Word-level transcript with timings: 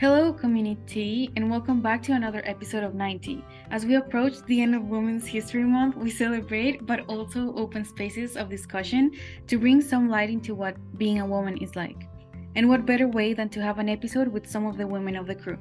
Hello, 0.00 0.32
community, 0.32 1.30
and 1.36 1.50
welcome 1.50 1.82
back 1.82 2.02
to 2.04 2.12
another 2.12 2.40
episode 2.46 2.82
of 2.82 2.94
Nine 2.94 3.18
Tea. 3.18 3.44
As 3.70 3.84
we 3.84 3.96
approach 3.96 4.40
the 4.46 4.62
end 4.62 4.74
of 4.74 4.84
Women's 4.84 5.26
History 5.26 5.62
Month, 5.62 5.94
we 5.94 6.08
celebrate 6.08 6.86
but 6.86 7.00
also 7.00 7.54
open 7.54 7.84
spaces 7.84 8.34
of 8.34 8.48
discussion 8.48 9.10
to 9.46 9.58
bring 9.58 9.82
some 9.82 10.08
light 10.08 10.30
into 10.30 10.54
what 10.54 10.74
being 10.96 11.20
a 11.20 11.26
woman 11.26 11.58
is 11.58 11.76
like. 11.76 12.08
And 12.56 12.66
what 12.66 12.86
better 12.86 13.08
way 13.08 13.34
than 13.34 13.50
to 13.50 13.62
have 13.62 13.78
an 13.78 13.90
episode 13.90 14.28
with 14.28 14.48
some 14.48 14.64
of 14.64 14.78
the 14.78 14.86
women 14.86 15.16
of 15.16 15.26
the 15.26 15.34
crew? 15.34 15.58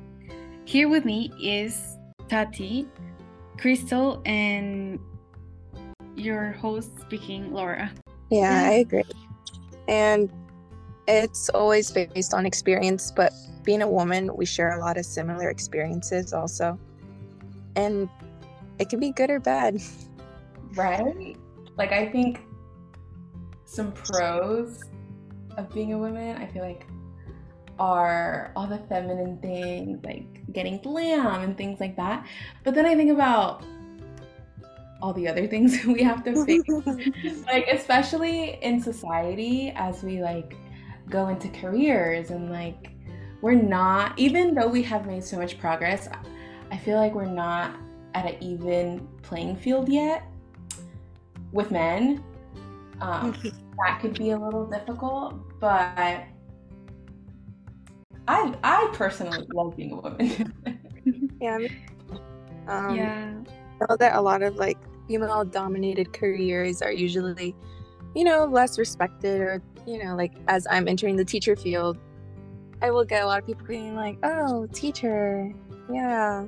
Here 0.63 0.87
with 0.87 1.03
me 1.03 1.33
is 1.37 1.97
Tati, 2.29 2.87
Cristal, 3.57 4.21
and 4.25 4.99
your 6.15 6.53
host 6.53 6.97
speaking, 7.01 7.51
Laura. 7.51 7.91
Yeah, 8.31 8.69
I 8.69 8.75
agree. 8.75 9.03
And 9.89 10.31
it's 11.09 11.49
always 11.49 11.91
based 11.91 12.33
on 12.33 12.45
experience, 12.45 13.11
but 13.13 13.33
being 13.63 13.81
a 13.81 13.89
woman, 13.89 14.35
we 14.35 14.45
share 14.45 14.77
a 14.77 14.79
lot 14.79 14.97
of 14.97 15.05
similar 15.05 15.49
experiences 15.49 16.33
also. 16.33 16.79
And 17.75 18.09
it 18.79 18.89
can 18.89 18.99
be 18.99 19.11
good 19.11 19.29
or 19.29 19.39
bad. 19.39 19.81
Right? 20.75 21.35
Like, 21.77 21.91
I 21.91 22.09
think 22.09 22.41
some 23.65 23.91
pros 23.91 24.83
of 25.57 25.73
being 25.73 25.93
a 25.93 25.97
woman, 25.97 26.37
I 26.37 26.45
feel 26.45 26.61
like, 26.61 26.85
are 27.79 28.51
all 28.55 28.67
the 28.67 28.77
feminine 28.77 29.39
things, 29.39 29.99
like 30.05 30.53
getting 30.53 30.79
glam 30.81 31.41
and 31.41 31.57
things 31.57 31.79
like 31.79 31.95
that. 31.95 32.27
But 32.63 32.75
then 32.75 32.85
I 32.85 32.93
think 32.93 33.09
about 33.09 33.63
all 35.01 35.13
the 35.13 35.27
other 35.27 35.47
things 35.53 35.83
we 35.85 36.03
have 36.03 36.23
to 36.23 36.45
face 36.45 36.63
like 37.45 37.65
especially 37.71 38.59
in 38.61 38.81
society 38.81 39.71
as 39.75 40.03
we 40.03 40.21
like 40.21 40.55
go 41.09 41.29
into 41.29 41.47
careers 41.49 42.31
and 42.31 42.51
like 42.51 42.91
we're 43.41 43.53
not 43.53 44.17
even 44.17 44.53
though 44.53 44.67
we 44.67 44.81
have 44.83 45.05
made 45.05 45.23
so 45.23 45.37
much 45.37 45.59
progress 45.59 46.07
i 46.71 46.77
feel 46.77 46.97
like 46.97 47.13
we're 47.13 47.25
not 47.25 47.75
at 48.13 48.25
an 48.25 48.43
even 48.43 49.07
playing 49.21 49.55
field 49.55 49.87
yet 49.87 50.23
with 51.51 51.71
men. 51.71 52.23
Um, 53.01 53.35
that 53.85 53.99
could 54.01 54.17
be 54.17 54.31
a 54.31 54.37
little 54.37 54.65
difficult 54.65 55.35
but 55.59 56.25
i 58.27 58.53
i 58.63 58.89
personally 58.93 59.47
love 59.53 59.75
being 59.75 59.93
a 59.93 59.95
woman. 59.95 60.53
Yeah 61.41 61.59
um, 62.69 62.95
yeah. 62.95 63.33
I 63.81 63.85
know 63.89 63.97
that 63.97 64.15
a 64.15 64.21
lot 64.21 64.43
of 64.43 64.55
like 64.55 64.77
female 65.07 65.43
dominated 65.43 66.13
careers 66.13 66.81
are 66.81 66.91
usually, 66.91 67.55
you 68.15 68.23
know, 68.23 68.45
less 68.45 68.77
respected 68.77 69.41
or, 69.41 69.61
you 69.87 70.03
know, 70.03 70.15
like 70.15 70.33
as 70.47 70.67
I'm 70.69 70.87
entering 70.87 71.15
the 71.15 71.25
teacher 71.25 71.55
field, 71.55 71.97
I 72.81 72.91
will 72.91 73.05
get 73.05 73.23
a 73.23 73.25
lot 73.25 73.39
of 73.39 73.45
people 73.45 73.65
being 73.65 73.95
like, 73.95 74.17
oh, 74.23 74.67
teacher. 74.67 75.53
Yeah. 75.91 76.45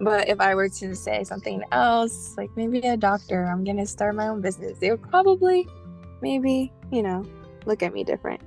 But 0.00 0.28
if 0.28 0.40
I 0.40 0.54
were 0.54 0.68
to 0.68 0.94
say 0.94 1.24
something 1.24 1.62
else, 1.72 2.36
like 2.36 2.50
maybe 2.56 2.78
a 2.80 2.96
doctor, 2.96 3.44
I'm 3.44 3.64
going 3.64 3.76
to 3.76 3.86
start 3.86 4.14
my 4.14 4.28
own 4.28 4.40
business, 4.40 4.78
they 4.78 4.90
would 4.90 5.02
probably, 5.02 5.66
maybe, 6.20 6.72
you 6.90 7.02
know, 7.02 7.24
look 7.66 7.82
at 7.82 7.92
me 7.92 8.04
different. 8.04 8.42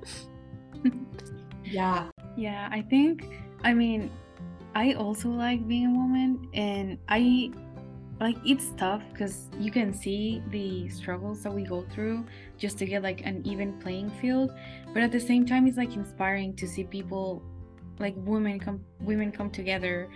yeah. 1.63 2.09
Yeah. 2.35 2.67
I 2.71 2.81
think, 2.81 3.27
I 3.63 3.73
mean, 3.73 4.11
I 4.75 4.93
also 4.93 5.29
like 5.29 5.67
being 5.67 5.87
a 5.87 5.91
woman 5.91 6.49
and 6.53 6.97
I 7.07 7.51
like 8.19 8.37
it's 8.45 8.71
tough 8.77 9.03
because 9.11 9.49
you 9.59 9.71
can 9.71 9.93
see 9.93 10.41
the 10.49 10.87
struggles 10.89 11.43
that 11.43 11.53
we 11.53 11.63
go 11.63 11.85
through 11.93 12.25
just 12.57 12.77
to 12.77 12.85
get 12.85 13.03
like 13.03 13.21
an 13.25 13.41
even 13.45 13.73
playing 13.79 14.09
field 14.21 14.53
but 14.93 15.03
at 15.03 15.11
the 15.11 15.19
same 15.19 15.45
time 15.45 15.67
it's 15.67 15.77
like 15.77 15.93
inspiring 15.95 16.55
to 16.55 16.67
see 16.67 16.83
people 16.83 17.43
like 17.99 18.13
women 18.17 18.59
come 18.59 18.79
women 19.01 19.31
come 19.31 19.49
together 19.49 20.09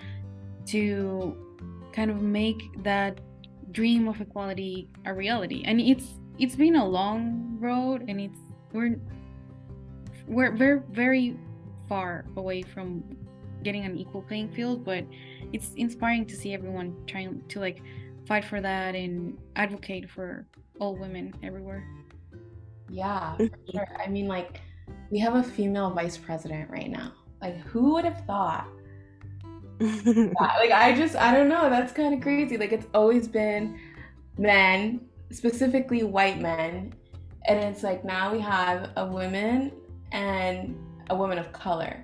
to 0.65 1.35
kind 1.93 2.11
of 2.11 2.21
make 2.21 2.61
that 2.83 3.19
dream 3.71 4.07
of 4.07 4.19
equality 4.21 4.89
a 5.05 5.13
reality. 5.13 5.63
And 5.65 5.79
it's 5.79 6.19
it's 6.37 6.55
been 6.55 6.75
a 6.75 6.87
long 6.87 7.57
road 7.59 8.05
and 8.07 8.19
it's 8.19 8.39
we're 8.73 8.99
we're 10.27 10.51
very 10.51 10.81
very 10.91 11.37
far 11.87 12.25
away 12.37 12.61
from 12.61 13.03
getting 13.63 13.85
an 13.85 13.97
equal 13.97 14.21
playing 14.21 14.49
field 14.49 14.83
but 14.85 15.05
it's 15.53 15.73
inspiring 15.75 16.25
to 16.25 16.35
see 16.35 16.53
everyone 16.53 16.95
trying 17.07 17.41
to 17.47 17.59
like 17.59 17.81
fight 18.29 18.45
for 18.45 18.61
that 18.61 18.95
and 18.95 19.37
advocate 19.55 20.09
for 20.09 20.45
all 20.79 20.95
women 20.95 21.33
everywhere. 21.43 21.83
Yeah, 22.89 23.35
sure. 23.71 23.87
I 24.03 24.07
mean, 24.07 24.27
like, 24.27 24.61
we 25.09 25.19
have 25.19 25.35
a 25.35 25.43
female 25.43 25.89
vice 25.89 26.17
president 26.17 26.69
right 26.69 26.89
now. 26.89 27.13
Like, 27.41 27.57
who 27.61 27.93
would 27.93 28.05
have 28.05 28.23
thought? 28.25 28.67
like, 29.79 30.71
I 30.71 30.93
just, 30.95 31.15
I 31.15 31.33
don't 31.33 31.49
know. 31.49 31.69
That's 31.69 31.91
kind 31.91 32.13
of 32.13 32.21
crazy. 32.21 32.57
Like, 32.57 32.71
it's 32.71 32.87
always 32.93 33.27
been 33.27 33.79
men, 34.37 35.01
specifically 35.31 36.03
white 36.03 36.39
men. 36.39 36.93
And 37.47 37.59
it's 37.59 37.83
like 37.83 38.03
now 38.03 38.31
we 38.31 38.39
have 38.41 38.91
a 38.97 39.05
woman 39.05 39.71
and 40.11 40.77
a 41.09 41.15
woman 41.15 41.39
of 41.39 41.51
color. 41.51 42.03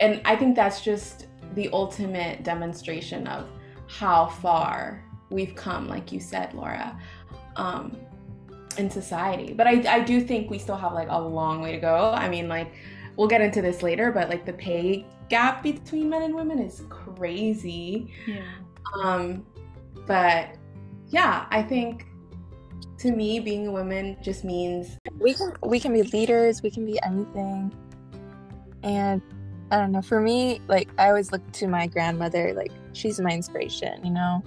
And 0.00 0.20
I 0.24 0.36
think 0.36 0.56
that's 0.56 0.80
just 0.80 1.26
the 1.54 1.68
ultimate 1.72 2.42
demonstration 2.42 3.26
of 3.26 3.48
how 3.88 4.26
far 4.26 5.04
we've 5.30 5.54
come, 5.54 5.88
like 5.88 6.12
you 6.12 6.20
said, 6.20 6.54
Laura, 6.54 6.98
um, 7.56 7.96
in 8.78 8.90
society. 8.90 9.52
But 9.52 9.66
I, 9.66 9.96
I 9.96 10.00
do 10.00 10.20
think 10.20 10.50
we 10.50 10.58
still 10.58 10.76
have 10.76 10.92
like 10.92 11.08
a 11.10 11.18
long 11.18 11.62
way 11.62 11.72
to 11.72 11.78
go. 11.78 12.12
I 12.14 12.28
mean, 12.28 12.48
like, 12.48 12.72
we'll 13.16 13.28
get 13.28 13.40
into 13.40 13.62
this 13.62 13.82
later, 13.82 14.12
but 14.12 14.28
like 14.28 14.44
the 14.44 14.52
pay 14.52 15.06
gap 15.28 15.62
between 15.62 16.08
men 16.08 16.22
and 16.22 16.34
women 16.34 16.58
is 16.58 16.82
crazy. 16.88 18.12
Yeah. 18.26 18.42
Um, 19.02 19.46
but 20.06 20.50
yeah, 21.08 21.46
I 21.50 21.62
think 21.62 22.06
to 22.98 23.10
me 23.10 23.40
being 23.40 23.66
a 23.66 23.72
woman 23.72 24.16
just 24.22 24.44
means 24.44 24.98
we 25.18 25.34
can 25.34 25.52
we 25.62 25.80
can 25.80 25.92
be 25.92 26.02
leaders, 26.02 26.62
we 26.62 26.70
can 26.70 26.86
be 26.86 27.00
anything. 27.02 27.74
And 28.82 29.20
I 29.70 29.78
don't 29.78 29.92
know, 29.92 30.02
for 30.02 30.20
me, 30.20 30.60
like 30.68 30.88
I 30.98 31.08
always 31.08 31.32
look 31.32 31.50
to 31.52 31.66
my 31.66 31.86
grandmother, 31.86 32.52
like 32.54 32.72
she's 32.92 33.20
my 33.20 33.30
inspiration, 33.30 34.04
you 34.04 34.12
know. 34.12 34.42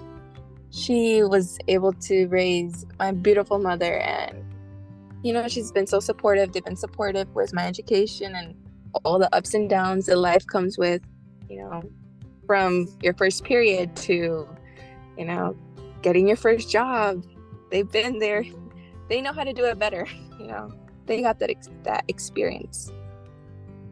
She 0.71 1.23
was 1.23 1.57
able 1.67 1.93
to 1.93 2.27
raise 2.27 2.85
my 2.99 3.11
beautiful 3.11 3.59
mother 3.59 3.97
and 3.97 4.45
you 5.23 5.33
know, 5.33 5.47
she's 5.47 5.71
been 5.71 5.87
so 5.87 5.99
supportive. 5.99 6.53
They've 6.53 6.63
been 6.63 6.75
supportive 6.75 7.33
with 7.35 7.53
my 7.53 7.67
education 7.67 8.35
and 8.35 8.55
all 9.03 9.19
the 9.19 9.33
ups 9.35 9.53
and 9.53 9.69
downs 9.69 10.05
that 10.05 10.17
life 10.17 10.45
comes 10.47 10.77
with, 10.77 11.01
you 11.49 11.57
know, 11.57 11.83
from 12.47 12.87
your 13.01 13.13
first 13.13 13.43
period 13.43 13.95
to, 13.97 14.47
you 15.17 15.25
know, 15.25 15.55
getting 16.01 16.27
your 16.27 16.37
first 16.37 16.69
job. 16.69 17.25
They've 17.71 17.89
been 17.89 18.19
there. 18.19 18.45
They 19.09 19.21
know 19.21 19.33
how 19.33 19.43
to 19.43 19.53
do 19.53 19.65
it 19.65 19.79
better, 19.79 20.05
you 20.39 20.45
know. 20.45 20.71
They 21.07 21.23
got 21.23 21.39
that 21.39 21.49
ex- 21.49 21.71
that 21.81 22.03
experience. 22.09 22.91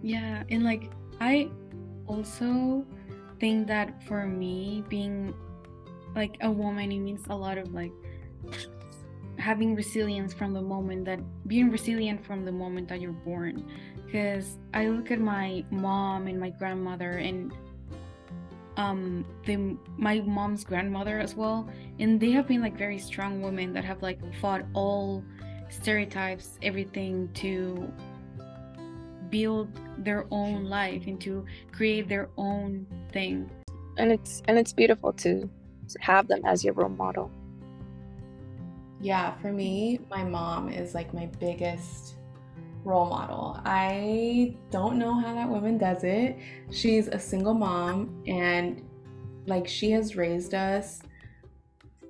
Yeah, 0.04 0.44
and 0.52 0.64
like 0.64 0.92
I 1.20 1.50
also 2.08 2.86
think 3.40 3.68
that 3.68 4.04
for 4.04 4.26
me, 4.26 4.84
being 4.90 5.34
like 6.16 6.38
a 6.42 6.52
woman, 6.52 6.92
it 6.92 7.00
means 7.00 7.26
a 7.30 7.36
lot 7.36 7.58
of 7.58 7.74
like 7.74 7.92
having 9.38 9.76
resilience 9.76 10.34
from 10.34 10.54
the 10.54 10.62
moment 10.62 11.06
that 11.06 11.20
being 11.48 11.70
resilient 11.70 12.26
from 12.26 12.44
the 12.44 12.52
moment 12.52 12.88
that 12.90 13.02
you're 13.02 13.12
born. 13.12 13.66
Because 14.06 14.58
I 14.74 14.88
look 14.88 15.12
at 15.12 15.20
my 15.20 15.64
mom 15.70 16.28
and 16.28 16.40
my 16.40 16.50
grandmother 16.50 17.12
and 17.12 17.54
um 18.78 19.26
the 19.46 19.76
my 19.98 20.22
mom's 20.22 20.64
grandmother 20.64 21.20
as 21.20 21.36
well 21.36 21.68
and 22.00 22.20
they 22.20 22.30
have 22.30 22.48
been 22.48 22.62
like 22.62 22.78
very 22.78 23.00
strong 23.00 23.42
women 23.42 23.74
that 23.74 23.84
have 23.84 24.04
like 24.04 24.20
fought 24.36 24.64
all 24.76 25.24
stereotypes 25.70 26.60
everything 26.62 27.28
to 27.34 27.92
build 29.30 29.70
their 29.98 30.26
own 30.32 30.66
life 30.66 31.04
and 31.08 31.20
to 31.22 31.46
create 31.72 32.08
their 32.08 32.30
own 32.38 32.86
thing. 33.12 33.50
And 33.98 34.12
it's 34.12 34.42
and 34.48 34.58
it's 34.58 34.74
beautiful 34.74 35.14
to 35.14 35.50
have 36.00 36.28
them 36.28 36.42
as 36.46 36.64
your 36.64 36.74
role 36.74 36.90
model. 36.90 37.32
Yeah 39.00 39.36
for 39.42 39.52
me 39.52 40.00
my 40.10 40.24
mom 40.24 40.70
is 40.70 40.94
like 40.94 41.14
my 41.14 41.28
biggest 41.40 42.16
role 42.84 43.06
model. 43.06 43.60
I 43.66 44.56
don't 44.72 44.98
know 44.98 45.14
how 45.20 45.34
that 45.34 45.50
woman 45.50 45.78
does 45.78 46.04
it. 46.04 46.38
She's 46.72 47.08
a 47.08 47.20
single 47.20 47.54
mom 47.54 48.24
and 48.28 48.84
like 49.46 49.68
she 49.68 49.92
has 49.92 50.16
raised 50.16 50.54
us 50.54 51.02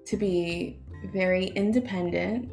to 0.05 0.17
be 0.17 0.79
very 1.13 1.47
independent 1.47 2.51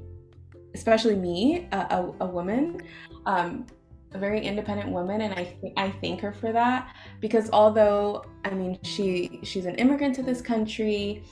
especially 0.75 1.15
me 1.15 1.69
a, 1.73 1.77
a, 1.77 2.15
a 2.21 2.27
woman. 2.27 2.83
Um, 3.27 3.67
a 4.15 4.19
very 4.19 4.41
independent 4.41 4.89
woman 4.91 5.23
and 5.23 5.35
I 5.35 5.45
th- 5.61 5.73
I 5.77 5.91
thank 6.01 6.21
her 6.21 6.33
for 6.33 6.53
that 6.53 6.95
because 7.21 7.51
although 7.53 8.25
I 8.45 8.51
mean 8.51 8.79
she 8.83 9.41
she's 9.43 9.67
an 9.67 9.75
immigrant 9.75 10.15
to 10.17 10.23
this 10.23 10.41
country 10.41 11.25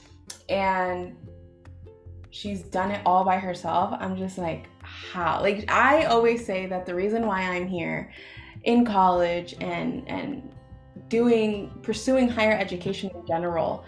and 0.49 1.17
she's 2.31 2.62
done 2.62 2.90
it 2.90 3.00
all 3.06 3.25
by 3.25 3.38
herself 3.38 3.96
I'm 4.00 4.17
just 4.17 4.37
like 4.37 4.69
how 4.82 5.40
like 5.40 5.70
I 5.70 6.05
always 6.05 6.44
say 6.44 6.67
that 6.67 6.84
the 6.84 6.94
reason 6.94 7.26
why 7.26 7.43
I'm 7.43 7.69
here 7.69 8.12
in 8.64 8.85
college 8.85 9.55
and 9.61 10.06
and 10.08 10.52
doing 11.08 11.70
pursuing 11.82 12.28
higher 12.28 12.52
education 12.52 13.11
in 13.14 13.26
general 13.26 13.85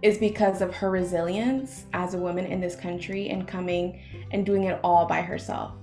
is 0.00 0.18
because 0.18 0.62
of 0.62 0.74
her 0.74 0.90
resilience 0.90 1.84
as 1.92 2.14
a 2.14 2.18
woman 2.18 2.44
in 2.44 2.60
this 2.60 2.74
country 2.74 3.28
and 3.28 3.46
coming 3.46 4.00
and 4.32 4.44
doing 4.44 4.64
it 4.64 4.80
all 4.82 5.06
by 5.06 5.20
herself. 5.20 5.74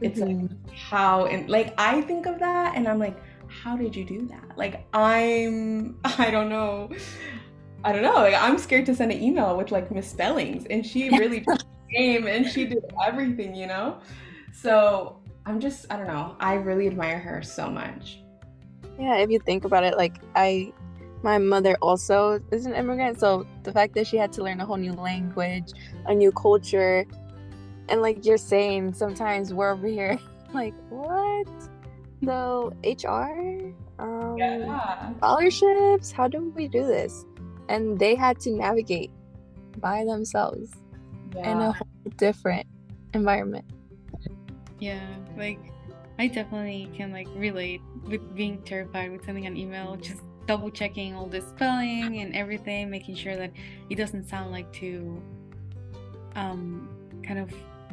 It's 0.00 0.20
mm-hmm. 0.20 0.46
like 0.46 0.76
how 0.76 1.26
and 1.26 1.48
like 1.48 1.74
I 1.78 2.00
think 2.02 2.26
of 2.26 2.38
that 2.38 2.76
and 2.76 2.88
I'm 2.88 2.98
like, 2.98 3.16
how 3.48 3.76
did 3.76 3.94
you 3.94 4.04
do 4.04 4.26
that? 4.28 4.56
Like 4.56 4.86
I'm 4.94 5.98
I 6.04 6.30
don't 6.30 6.48
know. 6.48 6.90
I 7.84 7.92
don't 7.92 8.02
know. 8.02 8.14
Like 8.14 8.34
I'm 8.34 8.58
scared 8.58 8.86
to 8.86 8.94
send 8.94 9.12
an 9.12 9.22
email 9.22 9.56
with 9.56 9.70
like 9.70 9.90
misspellings 9.90 10.66
and 10.70 10.84
she 10.84 11.08
really 11.18 11.44
came 11.94 12.26
and 12.26 12.46
she 12.46 12.66
did 12.66 12.84
everything, 13.04 13.54
you 13.54 13.66
know? 13.66 14.00
So 14.52 15.20
I'm 15.46 15.60
just 15.60 15.86
I 15.90 15.96
don't 15.96 16.06
know. 16.06 16.36
I 16.40 16.54
really 16.54 16.86
admire 16.86 17.18
her 17.18 17.42
so 17.42 17.70
much. 17.70 18.20
Yeah, 18.98 19.16
if 19.16 19.30
you 19.30 19.38
think 19.38 19.64
about 19.64 19.84
it, 19.84 19.96
like 19.96 20.16
I 20.36 20.72
my 21.22 21.38
mother 21.38 21.76
also 21.82 22.40
is 22.50 22.66
an 22.66 22.74
immigrant 22.74 23.20
so 23.20 23.46
the 23.62 23.72
fact 23.72 23.94
that 23.94 24.06
she 24.06 24.16
had 24.16 24.32
to 24.32 24.42
learn 24.42 24.60
a 24.60 24.64
whole 24.64 24.76
new 24.76 24.92
language 24.92 25.72
a 26.06 26.14
new 26.14 26.32
culture 26.32 27.04
and 27.90 28.02
like 28.02 28.24
you're 28.24 28.36
saying 28.36 28.92
sometimes 28.94 29.52
we're 29.52 29.72
over 29.72 29.86
here 29.86 30.18
like 30.54 30.74
what 30.88 31.48
so 32.24 32.72
hr 32.84 33.72
um, 34.02 34.36
yeah. 34.38 35.12
scholarships 35.18 36.10
how 36.10 36.26
do 36.26 36.52
we 36.56 36.68
do 36.68 36.86
this 36.86 37.24
and 37.68 37.98
they 37.98 38.14
had 38.14 38.38
to 38.40 38.50
navigate 38.50 39.10
by 39.78 40.04
themselves 40.04 40.70
yeah. 41.34 41.52
in 41.52 41.58
a 41.58 41.72
whole 41.72 42.12
different 42.16 42.66
environment 43.14 43.64
yeah 44.78 45.06
like 45.36 45.58
i 46.18 46.26
definitely 46.26 46.90
can 46.94 47.12
like 47.12 47.28
relate 47.34 47.80
with 48.04 48.34
being 48.34 48.60
terrified 48.62 49.12
with 49.12 49.24
sending 49.24 49.46
an 49.46 49.56
email 49.56 49.96
just 49.96 50.22
double 50.50 50.68
checking 50.68 51.14
all 51.14 51.26
the 51.26 51.40
spelling 51.40 52.18
and 52.18 52.34
everything, 52.34 52.90
making 52.90 53.14
sure 53.14 53.36
that 53.36 53.52
it 53.88 53.94
doesn't 53.94 54.28
sound 54.28 54.50
like 54.50 54.70
too 54.72 55.22
um 56.34 56.88
kind 57.22 57.38
of 57.38 57.52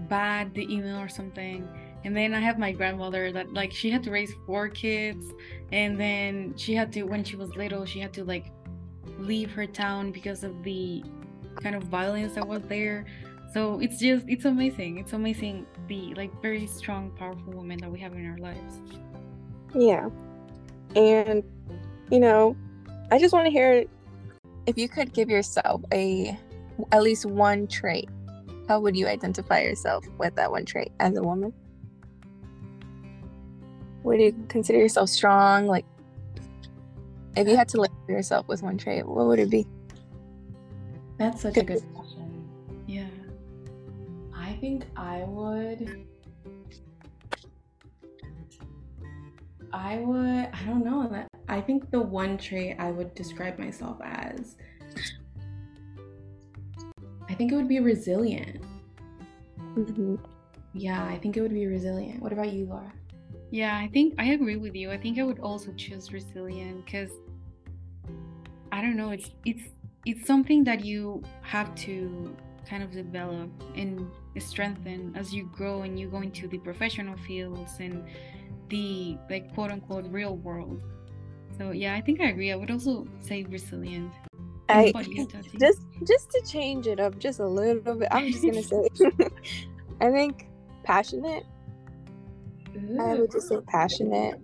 bad 0.09 0.53
the 0.53 0.71
email 0.73 0.99
or 0.99 1.09
something. 1.09 1.67
And 2.03 2.15
then 2.15 2.33
I 2.33 2.39
have 2.39 2.57
my 2.57 2.71
grandmother 2.71 3.31
that 3.31 3.53
like 3.53 3.71
she 3.71 3.89
had 3.89 4.03
to 4.03 4.11
raise 4.11 4.33
four 4.45 4.69
kids 4.69 5.33
and 5.71 5.99
then 5.99 6.53
she 6.55 6.73
had 6.73 6.93
to 6.93 7.03
when 7.03 7.23
she 7.23 7.35
was 7.35 7.55
little 7.55 7.85
she 7.85 7.99
had 7.99 8.13
to 8.13 8.23
like 8.23 8.51
leave 9.19 9.51
her 9.51 9.65
town 9.65 10.11
because 10.11 10.43
of 10.43 10.63
the 10.63 11.03
kind 11.61 11.75
of 11.75 11.83
violence 11.83 12.35
that 12.35 12.47
was 12.47 12.61
there. 12.63 13.05
So 13.53 13.79
it's 13.79 13.99
just 13.99 14.25
it's 14.27 14.45
amazing. 14.45 14.97
It's 14.99 15.13
amazing 15.13 15.65
the 15.87 16.13
like 16.15 16.41
very 16.41 16.67
strong, 16.67 17.11
powerful 17.11 17.53
women 17.53 17.79
that 17.79 17.91
we 17.91 17.99
have 17.99 18.13
in 18.13 18.29
our 18.29 18.37
lives. 18.37 18.81
Yeah. 19.73 20.09
And 20.95 21.43
you 22.11 22.19
know, 22.19 22.55
I 23.11 23.19
just 23.19 23.33
want 23.33 23.45
to 23.45 23.51
hear 23.51 23.85
if 24.65 24.77
you 24.77 24.87
could 24.87 25.13
give 25.13 25.29
yourself 25.29 25.81
a 25.93 26.37
at 26.91 27.01
least 27.01 27.25
one 27.25 27.67
trait. 27.67 28.09
How 28.67 28.79
would 28.79 28.95
you 28.95 29.07
identify 29.07 29.61
yourself 29.61 30.05
with 30.17 30.35
that 30.35 30.51
one 30.51 30.65
trait 30.65 30.91
as 30.99 31.15
a 31.15 31.21
woman? 31.21 31.53
Would 34.03 34.19
you 34.19 34.35
consider 34.49 34.79
yourself 34.79 35.09
strong? 35.09 35.67
Like, 35.67 35.85
if 37.35 37.47
you 37.47 37.55
had 37.55 37.69
to 37.69 37.81
label 37.81 37.95
yourself 38.07 38.47
with 38.47 38.63
one 38.63 38.77
trait, 38.77 39.05
what 39.05 39.27
would 39.27 39.39
it 39.39 39.49
be? 39.49 39.65
That's 41.17 41.41
such 41.41 41.57
a 41.57 41.63
good 41.63 41.83
question. 41.93 42.49
Yeah. 42.87 43.07
I 44.35 44.53
think 44.61 44.85
I 44.95 45.23
would. 45.27 46.05
I 49.73 49.97
would. 49.97 50.49
I 50.53 50.63
don't 50.65 50.83
know. 50.83 51.25
I 51.49 51.61
think 51.61 51.91
the 51.91 52.01
one 52.01 52.37
trait 52.37 52.75
I 52.79 52.91
would 52.91 53.13
describe 53.15 53.57
myself 53.57 53.97
as, 54.03 54.57
I 57.29 57.33
think 57.33 57.51
it 57.51 57.55
would 57.55 57.67
be 57.67 57.79
resilient. 57.79 58.56
Mm-hmm. 59.77 60.15
Yeah, 60.73 61.05
I 61.05 61.17
think 61.19 61.37
it 61.37 61.41
would 61.41 61.53
be 61.53 61.67
resilient. 61.67 62.21
What 62.21 62.33
about 62.33 62.51
you, 62.51 62.65
Laura? 62.65 62.91
Yeah, 63.51 63.77
I 63.77 63.87
think 63.87 64.15
I 64.17 64.25
agree 64.31 64.57
with 64.57 64.75
you. 64.75 64.91
I 64.91 64.97
think 64.97 65.19
I 65.19 65.23
would 65.23 65.39
also 65.39 65.71
choose 65.73 66.11
resilient 66.11 66.85
because 66.85 67.11
I 68.71 68.81
don't 68.81 68.97
know. 68.97 69.11
It's 69.11 69.29
it's 69.45 69.63
it's 70.05 70.25
something 70.25 70.63
that 70.63 70.83
you 70.83 71.23
have 71.41 71.73
to 71.75 72.35
kind 72.67 72.83
of 72.83 72.91
develop 72.91 73.49
and 73.75 74.09
strengthen 74.39 75.15
as 75.15 75.33
you 75.33 75.49
grow 75.55 75.83
and 75.83 75.99
you 75.99 76.09
go 76.09 76.21
into 76.21 76.47
the 76.47 76.57
professional 76.59 77.15
fields 77.17 77.77
and 77.79 78.05
the 78.69 79.17
like 79.29 79.53
quote 79.53 79.71
unquote 79.71 80.05
real 80.11 80.35
world. 80.37 80.81
So 81.57 81.71
yeah, 81.71 81.93
I 81.95 82.01
think 82.01 82.19
I 82.19 82.29
agree. 82.29 82.51
I 82.51 82.55
would 82.55 82.71
also 82.71 83.07
say 83.21 83.43
resilient. 83.43 84.11
I 84.69 84.91
just 85.59 85.81
just 86.05 86.29
to 86.31 86.43
change 86.47 86.87
it 86.87 86.99
up 86.99 87.17
just 87.19 87.39
a 87.39 87.47
little 87.47 87.95
bit. 87.95 88.07
I'm 88.11 88.31
just 88.31 88.43
gonna 88.43 88.63
say, 88.63 88.87
I 90.01 90.11
think 90.11 90.47
passionate. 90.83 91.45
Ooh. 92.75 93.01
I 93.01 93.15
would 93.15 93.31
just 93.31 93.49
say 93.49 93.57
passionate. 93.67 94.39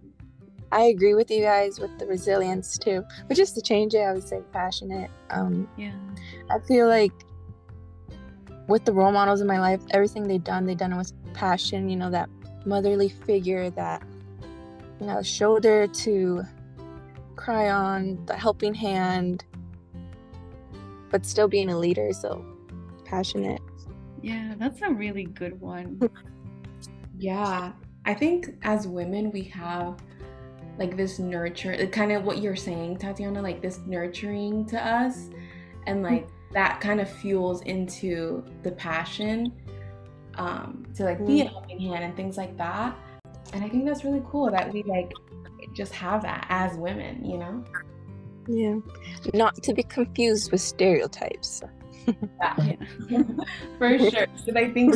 I 0.72 0.84
agree 0.86 1.14
with 1.14 1.30
you 1.30 1.42
guys 1.42 1.80
with 1.80 1.98
the 2.00 2.08
resilience 2.08 2.78
too, 2.78 3.04
but 3.28 3.38
just 3.38 3.54
to 3.56 3.62
change 3.62 3.94
it, 3.94 4.00
I 4.00 4.14
would 4.14 4.28
say 4.28 4.42
passionate. 4.52 5.12
Um, 5.30 5.68
yeah, 5.78 5.94
I 6.50 6.60
feel 6.60 6.88
like 6.88 7.12
with 8.68 8.86
the 8.86 8.94
role 8.94 9.12
models 9.12 9.42
in 9.42 9.48
my 9.48 9.60
life, 9.60 9.82
everything 9.92 10.28
they've 10.28 10.44
done, 10.44 10.66
they've 10.66 10.78
done 10.78 10.94
it 10.94 10.98
with 10.98 11.14
passion. 11.34 11.90
You 11.90 11.98
know 11.98 12.10
that 12.10 12.30
motherly 12.66 13.10
figure, 13.10 13.70
that 13.72 14.02
you 15.00 15.08
know 15.08 15.22
shoulder 15.22 15.86
to 15.88 16.44
cry 17.36 17.70
on, 17.70 18.26
the 18.26 18.36
helping 18.36 18.74
hand, 18.74 19.44
but 21.14 21.28
still 21.28 21.48
being 21.48 21.70
a 21.70 21.78
leader. 21.78 22.12
So 22.12 22.44
passionate. 23.06 23.62
Yeah, 24.24 24.56
that's 24.58 24.82
a 24.82 24.90
really 24.90 25.26
good 25.26 25.62
one. 25.62 26.02
yeah. 27.20 27.72
I 28.06 28.14
think 28.16 28.56
as 28.64 28.88
women, 28.88 29.32
we 29.32 29.44
have 29.44 30.00
like 30.80 30.98
this 30.98 31.20
nurture, 31.20 31.86
kind 31.88 32.12
of 32.12 32.24
what 32.24 32.40
you're 32.40 32.56
saying, 32.56 32.98
Tatiana, 32.98 33.44
like 33.44 33.62
this 33.62 33.80
nurturing 33.86 34.66
to 34.66 34.86
us. 34.86 35.30
And 35.86 36.02
like 36.02 36.28
that 36.52 36.82
kind 36.82 37.00
of 37.00 37.08
fuels 37.08 37.62
into 37.62 38.44
the 38.64 38.72
passion 38.72 39.54
um, 40.36 40.84
to 40.96 41.04
like 41.04 41.24
be 41.24 41.42
a 41.42 41.46
helping 41.46 41.80
hand 41.80 42.04
and 42.04 42.16
things 42.16 42.38
like 42.38 42.58
that. 42.58 42.98
And 43.54 43.64
I 43.64 43.70
think 43.70 43.86
that's 43.86 44.04
really 44.04 44.24
cool 44.26 44.50
that 44.50 44.74
we 44.74 44.82
like 44.84 45.12
just 45.74 45.94
have 45.94 46.24
that 46.24 46.48
as 46.50 46.76
women, 46.76 47.24
you 47.24 47.38
know? 47.38 47.64
Yeah. 48.48 48.80
Not 49.34 49.62
to 49.64 49.74
be 49.74 49.84
confused 49.84 50.52
with 50.52 50.62
stereotypes. 50.62 51.62
yeah. 52.08 52.56
For 53.78 53.98
sure. 54.00 54.28
Because 54.28 54.56
I 54.56 54.70
think 54.72 54.96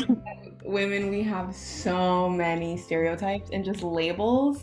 women, 0.63 1.09
we 1.09 1.23
have 1.23 1.55
so 1.55 2.29
many 2.29 2.77
stereotypes 2.77 3.49
and 3.51 3.63
just 3.63 3.83
labels 3.83 4.61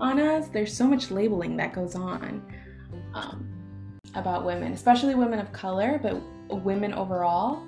on 0.00 0.20
us. 0.20 0.48
There's 0.48 0.74
so 0.74 0.86
much 0.86 1.10
labeling 1.10 1.56
that 1.56 1.72
goes 1.72 1.94
on 1.94 2.42
um, 3.14 3.48
about 4.14 4.44
women, 4.44 4.72
especially 4.72 5.14
women 5.14 5.38
of 5.38 5.52
color, 5.52 5.98
but 6.02 6.20
women 6.62 6.92
overall. 6.92 7.62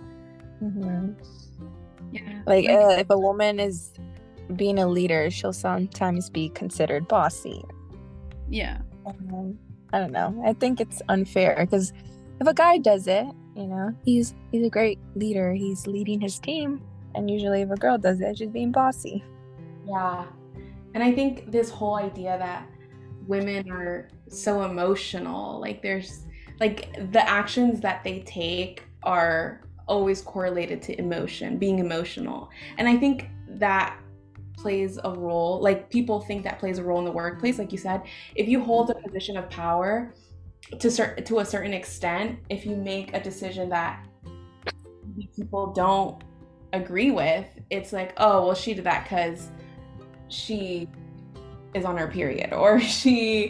Mm-hmm. 0.62 1.12
Yeah. 2.12 2.42
Like, 2.46 2.68
uh, 2.68 2.96
if 2.98 3.08
a 3.10 3.18
woman 3.18 3.60
is 3.60 3.92
being 4.56 4.78
a 4.78 4.86
leader, 4.86 5.30
she'll 5.30 5.52
sometimes 5.52 6.28
be 6.28 6.48
considered 6.50 7.06
bossy 7.08 7.64
yeah. 8.50 8.78
Um, 9.06 9.58
I 9.92 9.99
don't 9.99 10.12
know. 10.12 10.42
I 10.47 10.52
think 10.52 10.80
it's 10.80 11.02
unfair 11.09 11.56
because 11.61 11.92
if 12.40 12.47
a 12.47 12.54
guy 12.54 12.78
does 12.78 13.06
it, 13.06 13.26
you 13.56 13.66
know, 13.66 13.94
he's 14.04 14.35
he's 14.52 14.64
a 14.64 14.70
great 14.70 14.99
leader. 15.14 15.52
He's 15.52 15.87
leading 15.87 16.20
his 16.20 16.38
team, 16.38 16.80
and 17.14 17.30
usually 17.30 17.62
if 17.62 17.70
a 17.70 17.76
girl 17.76 17.99
does 17.99 18.20
it, 18.20 18.38
she's 18.38 18.49
being 18.49 18.73
bossy. 18.73 19.25
Yeah, 19.87 20.26
and 20.94 21.02
I 21.02 21.12
think 21.12 21.50
this 21.50 21.70
whole 21.70 21.97
idea 21.97 22.38
that 22.38 22.66
women 23.26 23.70
are 23.70 24.09
so 24.28 24.62
emotional, 24.62 25.61
like 25.61 25.82
there's 25.82 26.26
like 26.61 26.92
the 27.12 27.28
actions 27.28 27.80
that 27.80 28.04
they 28.04 28.20
take 28.20 28.85
are 29.02 29.62
always 29.87 30.23
correlated 30.23 30.80
to 30.82 30.99
emotion, 30.99 31.59
being 31.59 31.80
emotional, 31.80 32.50
and 32.78 32.88
I 32.88 32.97
think 32.97 33.28
that 33.49 33.99
plays 34.60 34.98
a 35.04 35.10
role 35.10 35.60
like 35.60 35.90
people 35.90 36.20
think 36.20 36.44
that 36.44 36.58
plays 36.58 36.78
a 36.78 36.84
role 36.84 36.98
in 36.98 37.04
the 37.04 37.12
workplace 37.12 37.54
mm-hmm. 37.54 37.62
like 37.62 37.72
you 37.72 37.78
said. 37.78 38.02
If 38.34 38.48
you 38.48 38.62
hold 38.62 38.90
a 38.90 38.94
mm-hmm. 38.94 39.06
position 39.06 39.36
of 39.36 39.48
power 39.50 40.14
to 40.78 40.90
certain 40.90 41.24
to 41.24 41.38
a 41.40 41.44
certain 41.44 41.72
extent 41.72 42.38
if 42.48 42.64
you 42.64 42.76
make 42.76 43.14
a 43.14 43.20
decision 43.20 43.68
that 43.70 44.06
people 45.34 45.72
don't 45.72 46.22
agree 46.72 47.10
with 47.10 47.46
it's 47.70 47.92
like 47.92 48.12
oh 48.18 48.46
well 48.46 48.54
she 48.54 48.74
did 48.74 48.84
that 48.84 49.02
because 49.04 49.48
she 50.28 50.86
is 51.74 51.84
on 51.84 51.96
her 51.96 52.06
period 52.06 52.52
or 52.62 52.78
she 52.78 53.46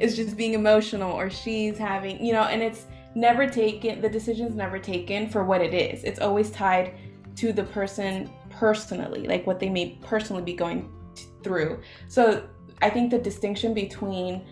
is 0.00 0.16
just 0.16 0.36
being 0.36 0.54
emotional 0.54 1.12
or 1.12 1.30
she's 1.30 1.78
having 1.78 2.24
you 2.24 2.32
know 2.32 2.44
and 2.44 2.62
it's 2.62 2.86
never 3.14 3.46
taken 3.48 4.00
the 4.00 4.08
decision's 4.08 4.54
never 4.54 4.78
taken 4.78 5.28
for 5.28 5.44
what 5.44 5.60
it 5.60 5.72
is. 5.72 6.04
It's 6.04 6.20
always 6.20 6.50
tied 6.50 6.94
to 7.36 7.52
the 7.52 7.64
person 7.64 8.30
personally, 8.64 9.26
like 9.26 9.46
what 9.46 9.60
they 9.60 9.68
may 9.68 9.98
personally 10.00 10.42
be 10.42 10.54
going 10.54 10.90
t- 11.14 11.26
through. 11.42 11.82
So 12.08 12.48
I 12.80 12.88
think 12.88 13.10
the 13.10 13.18
distinction 13.18 13.74
between 13.74 14.42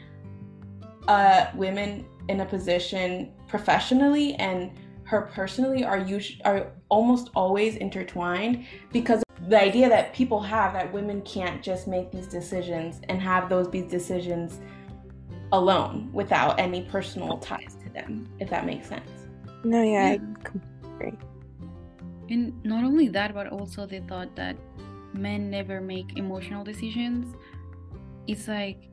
uh, 1.09 1.47
women 1.55 2.05
in 2.29 2.41
a 2.41 2.45
position 2.45 3.33
professionally 3.49 4.35
and 4.35 4.71
her 5.05 5.23
personally 5.35 5.83
are 5.83 5.97
usually 5.97 6.45
are 6.45 6.73
almost 6.91 7.31
always 7.35 7.77
intertwined 7.77 8.67
because 8.93 9.23
the 9.49 9.59
idea 9.59 9.89
that 9.89 10.13
people 10.13 10.41
have 10.43 10.75
that 10.75 10.93
women 10.93 11.23
can't 11.23 11.63
just 11.63 11.89
make 11.89 12.13
these 12.13 12.27
decisions 12.27 13.01
and 13.09 13.19
have 13.19 13.49
those 13.49 13.67
be 13.67 13.81
decisions 13.81 14.61
alone 15.53 16.11
without 16.13 16.61
any 16.61 16.83
personal 16.83 17.39
ties 17.39 17.77
to 17.83 17.89
them 17.95 18.29
if 18.41 18.51
that 18.51 18.67
makes 18.67 18.89
sense 18.89 19.11
No, 19.65 19.83
yeah, 19.83 20.13
Yeah. 20.13 20.19
I 21.01 21.07
agree. 21.07 21.32
And 22.31 22.65
not 22.65 22.85
only 22.85 23.09
that, 23.09 23.35
but 23.35 23.49
also 23.49 23.87
the 23.87 24.01
thought 24.01 24.35
that 24.37 24.57
men 25.13 25.51
never 25.51 25.81
make 25.81 26.17
emotional 26.17 26.65
decisions. 26.65 27.35
It's 28.27 28.49
like 28.49 28.91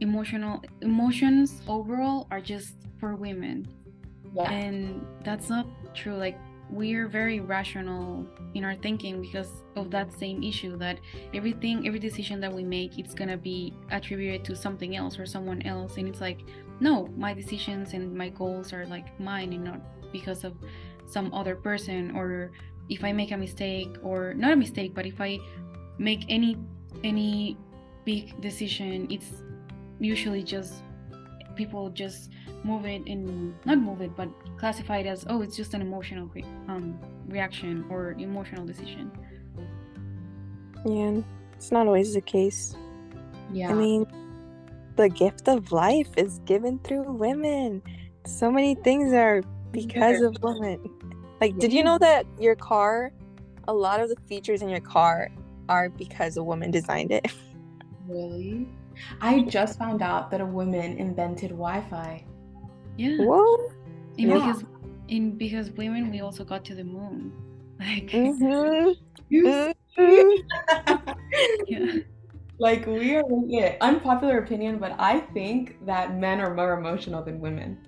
emotional 0.00 0.62
emotions 0.80 1.62
overall 1.68 2.26
are 2.30 2.40
just 2.40 2.74
for 2.98 3.14
women. 3.14 3.68
yeah 4.34 4.50
And 4.50 5.06
that's 5.24 5.48
not 5.48 5.66
true. 5.94 6.16
Like 6.16 6.38
we're 6.70 7.08
very 7.08 7.40
rational 7.40 8.26
in 8.54 8.64
our 8.64 8.76
thinking 8.76 9.20
because 9.20 9.50
of 9.76 9.90
that 9.90 10.12
same 10.12 10.42
issue 10.42 10.76
that 10.78 11.00
everything 11.34 11.86
every 11.86 11.98
decision 11.98 12.40
that 12.40 12.52
we 12.52 12.62
make 12.62 12.98
it's 12.98 13.12
gonna 13.12 13.36
be 13.36 13.74
attributed 13.90 14.44
to 14.44 14.54
something 14.54 14.96
else 14.96 15.18
or 15.18 15.26
someone 15.26 15.60
else 15.62 15.96
and 15.96 16.06
it's 16.06 16.20
like 16.20 16.44
no 16.78 17.08
my 17.16 17.34
decisions 17.34 17.92
and 17.92 18.14
my 18.14 18.28
goals 18.28 18.72
are 18.72 18.86
like 18.86 19.18
mine 19.18 19.52
and 19.52 19.64
not 19.64 19.80
because 20.12 20.44
of 20.44 20.54
some 21.10 21.32
other 21.34 21.54
person 21.56 22.14
or 22.16 22.50
if 22.88 23.04
i 23.04 23.12
make 23.12 23.30
a 23.32 23.36
mistake 23.36 23.96
or 24.02 24.34
not 24.34 24.52
a 24.52 24.56
mistake 24.56 24.94
but 24.94 25.06
if 25.06 25.20
i 25.20 25.38
make 25.98 26.24
any 26.28 26.56
any 27.04 27.56
big 28.04 28.40
decision 28.40 29.06
it's 29.10 29.42
usually 30.00 30.42
just 30.42 30.82
people 31.56 31.90
just 31.90 32.30
move 32.64 32.86
it 32.86 33.02
and 33.06 33.54
not 33.64 33.78
move 33.78 34.00
it 34.00 34.14
but 34.16 34.28
classify 34.56 34.98
it 34.98 35.06
as 35.06 35.26
oh 35.28 35.42
it's 35.42 35.56
just 35.56 35.74
an 35.74 35.82
emotional 35.82 36.30
um, 36.68 36.98
reaction 37.28 37.84
or 37.90 38.12
emotional 38.18 38.64
decision 38.64 39.10
Yeah, 40.86 41.20
it's 41.54 41.70
not 41.70 41.86
always 41.86 42.14
the 42.14 42.20
case. 42.22 42.74
yeah 43.52 43.70
I 43.70 43.74
mean, 43.74 44.06
the 44.96 45.08
gift 45.08 45.48
of 45.48 45.72
life 45.72 46.08
is 46.16 46.40
given 46.46 46.78
through 46.80 47.12
women. 47.12 47.82
So 48.26 48.50
many 48.50 48.74
things 48.76 49.12
are 49.12 49.42
because 49.72 50.20
of 50.22 50.36
women. 50.42 50.80
Like, 51.40 51.58
did 51.58 51.72
you 51.72 51.82
know 51.82 51.98
that 51.98 52.26
your 52.38 52.54
car, 52.54 53.12
a 53.66 53.72
lot 53.72 54.00
of 54.00 54.08
the 54.08 54.16
features 54.28 54.62
in 54.62 54.68
your 54.68 54.80
car 54.80 55.30
are 55.68 55.88
because 55.88 56.36
a 56.36 56.42
woman 56.42 56.70
designed 56.70 57.12
it? 57.12 57.26
really? 58.06 58.68
I 59.20 59.42
just 59.44 59.78
found 59.78 60.02
out 60.02 60.30
that 60.30 60.40
a 60.40 60.46
woman 60.46 60.98
invented 60.98 61.50
wi-fi. 61.50 62.24
Yeah. 62.96 63.16
Whoa. 63.16 63.70
and 64.18 64.28
Yeah. 64.28 64.34
because 64.34 64.64
in 65.08 65.36
because 65.38 65.70
women 65.70 66.10
we 66.10 66.20
also 66.20 66.44
got 66.44 66.64
to 66.66 66.74
the 66.74 66.84
moon. 66.84 67.32
Like 67.80 68.10
hmm 68.10 68.90
You 69.30 69.72
yeah. 71.66 72.00
Like 72.58 72.84
we 72.86 73.16
are 73.16 73.24
yeah, 73.46 73.76
unpopular 73.80 74.36
opinion 74.38 74.78
but 74.78 74.94
i 74.98 75.18
think 75.18 75.78
that 75.86 76.18
men 76.18 76.40
are 76.40 76.54
more 76.54 76.74
emotional 76.78 77.22
than 77.24 77.40
women 77.40 77.78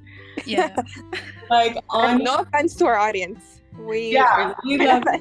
yeah. 0.46 0.74
Like 1.50 1.76
on 1.90 2.24
no 2.24 2.36
offense 2.36 2.74
to 2.76 2.86
our 2.86 2.96
audience. 2.96 3.60
We 3.76 4.12
Yeah, 4.12 4.24
are 4.24 4.56
we 4.64 4.76
not- 4.76 5.04
love 5.06 5.20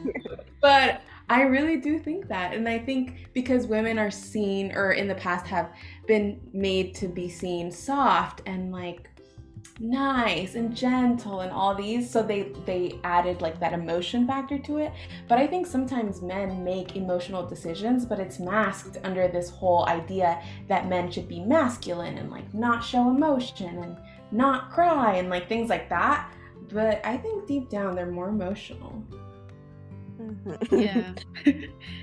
but 0.62 1.02
i 1.30 1.42
really 1.44 1.78
do 1.78 1.98
think 1.98 2.28
that 2.28 2.54
and 2.54 2.68
i 2.68 2.78
think 2.78 3.28
because 3.34 3.66
women 3.66 3.98
are 3.98 4.12
seen 4.12 4.72
or 4.74 4.92
in 4.92 5.08
the 5.08 5.16
past 5.16 5.48
have 5.48 5.72
been 6.08 6.40
made 6.54 6.94
to 6.96 7.08
be 7.08 7.28
seen 7.30 7.72
soft 7.72 8.42
and 8.46 8.72
like 8.72 9.10
nice 9.80 10.56
and 10.56 10.76
gentle 10.76 11.40
and 11.42 11.52
all 11.52 11.74
these 11.74 12.08
so 12.10 12.22
they 12.22 12.52
they 12.66 13.00
added 13.04 13.42
like 13.42 13.60
that 13.60 13.74
emotion 13.74 14.28
factor 14.28 14.60
to 14.60 14.78
it. 14.78 14.92
But 15.28 15.40
i 15.40 15.48
think 15.48 15.66
sometimes 15.66 16.22
men 16.22 16.64
make 16.64 16.96
emotional 16.96 17.46
decisions 17.48 18.06
but 18.06 18.20
it's 18.20 18.40
masked 18.40 18.98
under 19.04 19.28
this 19.28 19.50
whole 19.50 19.86
idea 19.88 20.40
that 20.68 20.88
men 20.88 21.10
should 21.10 21.28
be 21.28 21.40
masculine 21.40 22.18
and 22.20 22.30
like 22.30 22.54
not 22.54 22.84
show 22.84 23.10
emotion 23.10 23.84
and 23.84 23.98
not 24.32 24.72
cry 24.72 25.16
and 25.16 25.30
like 25.30 25.48
things 25.50 25.70
like 25.70 25.90
that 25.90 26.32
but 26.72 27.02
i 27.06 27.18
think 27.18 27.46
deep 27.48 27.70
down 27.70 27.96
they're 27.96 28.12
more 28.12 28.30
emotional 28.30 29.04
Mhm. 30.20 30.82
yeah 30.84 31.14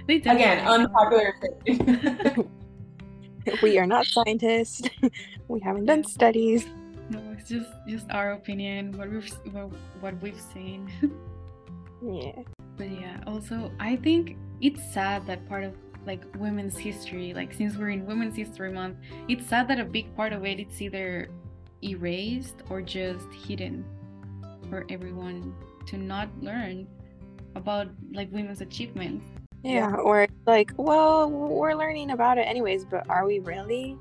they 0.09 0.17
again 0.17 0.59
definitely 0.59 0.67
are. 0.67 0.75
unpopular 0.75 1.35
opinion 1.63 2.51
we 3.63 3.79
are 3.79 3.87
not 3.87 4.07
scientists. 4.07 4.83
we 5.47 5.61
haven't 5.61 5.87
done 5.87 6.03
studies. 6.03 6.67
no 7.11 7.21
it's 7.39 7.49
just 7.49 7.71
just 7.87 8.07
our 8.11 8.33
opinion 8.33 8.91
what 8.99 9.09
we've 9.09 9.31
what, 9.53 9.71
what 10.01 10.15
we've 10.23 10.41
seen 10.53 10.91
Yeah. 12.03 12.43
But 12.77 12.91
yeah, 12.91 13.19
also 13.27 13.73
I 13.81 13.97
think 13.97 14.37
it's 14.61 14.79
sad 14.95 15.27
that 15.27 15.49
part 15.49 15.65
of 15.65 15.75
like 16.07 16.23
women's 16.39 16.79
history, 16.79 17.35
like 17.35 17.53
since 17.53 17.77
we're 17.77 17.91
in 17.91 18.07
Women's 18.07 18.37
History 18.37 18.71
Month, 18.73 18.99
it's 19.27 19.45
sad 19.49 19.67
that 19.67 19.81
a 19.81 19.85
big 19.85 20.15
part 20.15 20.33
of 20.33 20.45
it 20.47 20.61
it's 20.61 20.81
either 20.81 21.29
erased 21.83 22.63
or 22.71 22.83
just 22.83 23.27
hidden 23.33 23.85
for 24.69 24.85
everyone 24.89 25.55
to 25.87 25.97
not 25.97 26.29
learn 26.41 26.87
about 27.55 27.89
like 28.13 28.31
women's 28.33 28.61
achievements. 28.61 29.25
Yeah. 29.63 29.95
Or 29.95 30.27
like, 30.47 30.73
well, 30.77 31.31
we're 31.31 31.75
learning 31.75 32.11
about 32.11 32.39
it 32.39 32.43
anyways, 32.43 32.85
but 32.85 33.09
are 33.09 33.27
we 33.27 33.41
really? 33.41 33.97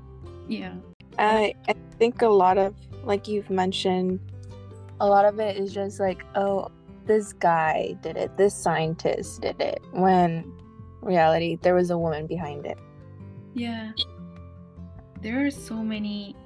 Yeah. 0.48 0.74
I 1.18 1.54
I 1.66 1.74
think 1.98 2.22
a 2.22 2.28
lot 2.28 2.58
of 2.58 2.74
like 3.04 3.26
you've 3.26 3.50
mentioned, 3.50 4.20
a 5.00 5.06
lot 5.06 5.24
of 5.24 5.40
it 5.40 5.56
is 5.56 5.72
just 5.72 5.98
like, 6.00 6.24
oh, 6.34 6.68
this 7.06 7.32
guy 7.32 7.96
did 8.02 8.16
it, 8.16 8.36
this 8.36 8.54
scientist 8.54 9.40
did 9.40 9.60
it. 9.60 9.80
When 9.92 10.52
reality, 11.00 11.58
there 11.62 11.74
was 11.74 11.90
a 11.90 11.98
woman 11.98 12.26
behind 12.26 12.66
it. 12.66 12.78
Yeah. 13.54 13.92
There 15.22 15.44
are 15.44 15.50
so 15.50 15.74
many 15.74 16.36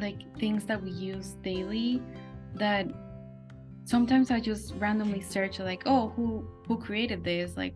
like 0.00 0.38
things 0.38 0.64
that 0.64 0.82
we 0.82 0.90
use 0.90 1.36
daily 1.42 2.02
that 2.54 2.86
sometimes 3.84 4.30
I 4.30 4.40
just 4.40 4.74
randomly 4.76 5.20
search 5.20 5.58
like, 5.58 5.82
oh, 5.86 6.08
who 6.16 6.46
who 6.66 6.78
created 6.78 7.24
this? 7.24 7.56
Like 7.56 7.74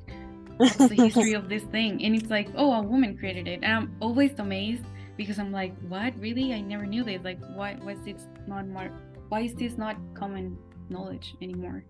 what's 0.57 0.77
the 0.77 0.95
history 0.95 1.35
of 1.35 1.49
this 1.49 1.63
thing? 1.75 2.03
And 2.05 2.15
it's 2.15 2.31
like, 2.31 2.49
oh, 2.57 2.73
a 2.73 2.83
woman 2.83 3.17
created 3.17 3.49
it. 3.49 3.61
And 3.63 3.73
I'm 3.73 3.97
always 4.01 4.39
amazed 4.39 4.85
because 5.17 5.39
I'm 5.39 5.53
like, 5.53 5.75
what? 5.89 6.19
Really? 6.19 6.53
I 6.55 6.61
never 6.61 6.87
knew 6.87 7.05
this. 7.05 7.23
Like 7.23 7.41
why 7.55 7.77
was 7.83 7.99
this 8.05 8.27
not 8.47 8.67
more 8.67 8.91
why 9.29 9.41
is 9.41 9.55
this 9.55 9.77
not 9.77 9.97
common 10.15 10.57
knowledge 10.89 11.35
anymore? 11.43 11.85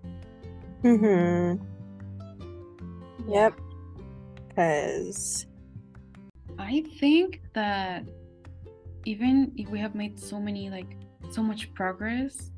mm-hmm. 0.83 1.63
Yep. 3.29 3.61
Because 4.49 5.47
I 6.59 6.85
think 7.01 7.41
that 7.55 8.05
even 9.05 9.53
if 9.57 9.69
we 9.69 9.79
have 9.79 9.95
made 9.95 10.19
so 10.19 10.41
many 10.41 10.71
like 10.71 10.97
so 11.31 11.43
much 11.43 11.73
progress, 11.75 12.51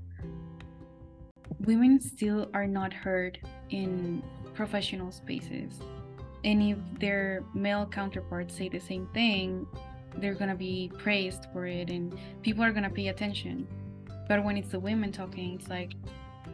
women 1.61 2.01
still 2.01 2.51
are 2.55 2.67
not 2.67 2.93
heard 2.93 3.39
in 3.71 4.23
professional 4.55 5.11
spaces. 5.11 5.81
And 6.45 6.63
if 6.63 6.79
their 7.01 7.43
male 7.55 7.87
counterparts 7.87 8.55
say 8.55 8.69
the 8.69 8.79
same 8.79 9.09
thing, 9.13 9.67
they're 10.19 10.35
gonna 10.35 10.55
be 10.55 10.91
praised 10.99 11.47
for 11.53 11.67
it 11.67 11.91
and 11.91 12.19
people 12.43 12.63
are 12.63 12.73
gonna 12.73 12.91
pay 12.91 13.09
attention. 13.09 13.67
But 14.29 14.45
when 14.45 14.57
it's 14.57 14.71
the 14.71 14.81
women 14.81 15.13
talking, 15.13 15.55
it's 15.55 15.69
like 15.69 15.93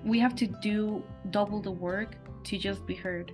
we 0.05 0.19
have 0.19 0.35
to 0.37 0.47
do 0.47 1.03
double 1.31 1.61
the 1.61 1.71
work 1.71 2.17
to 2.45 2.59
just 2.59 2.87
be 2.87 2.95
heard. 2.95 3.33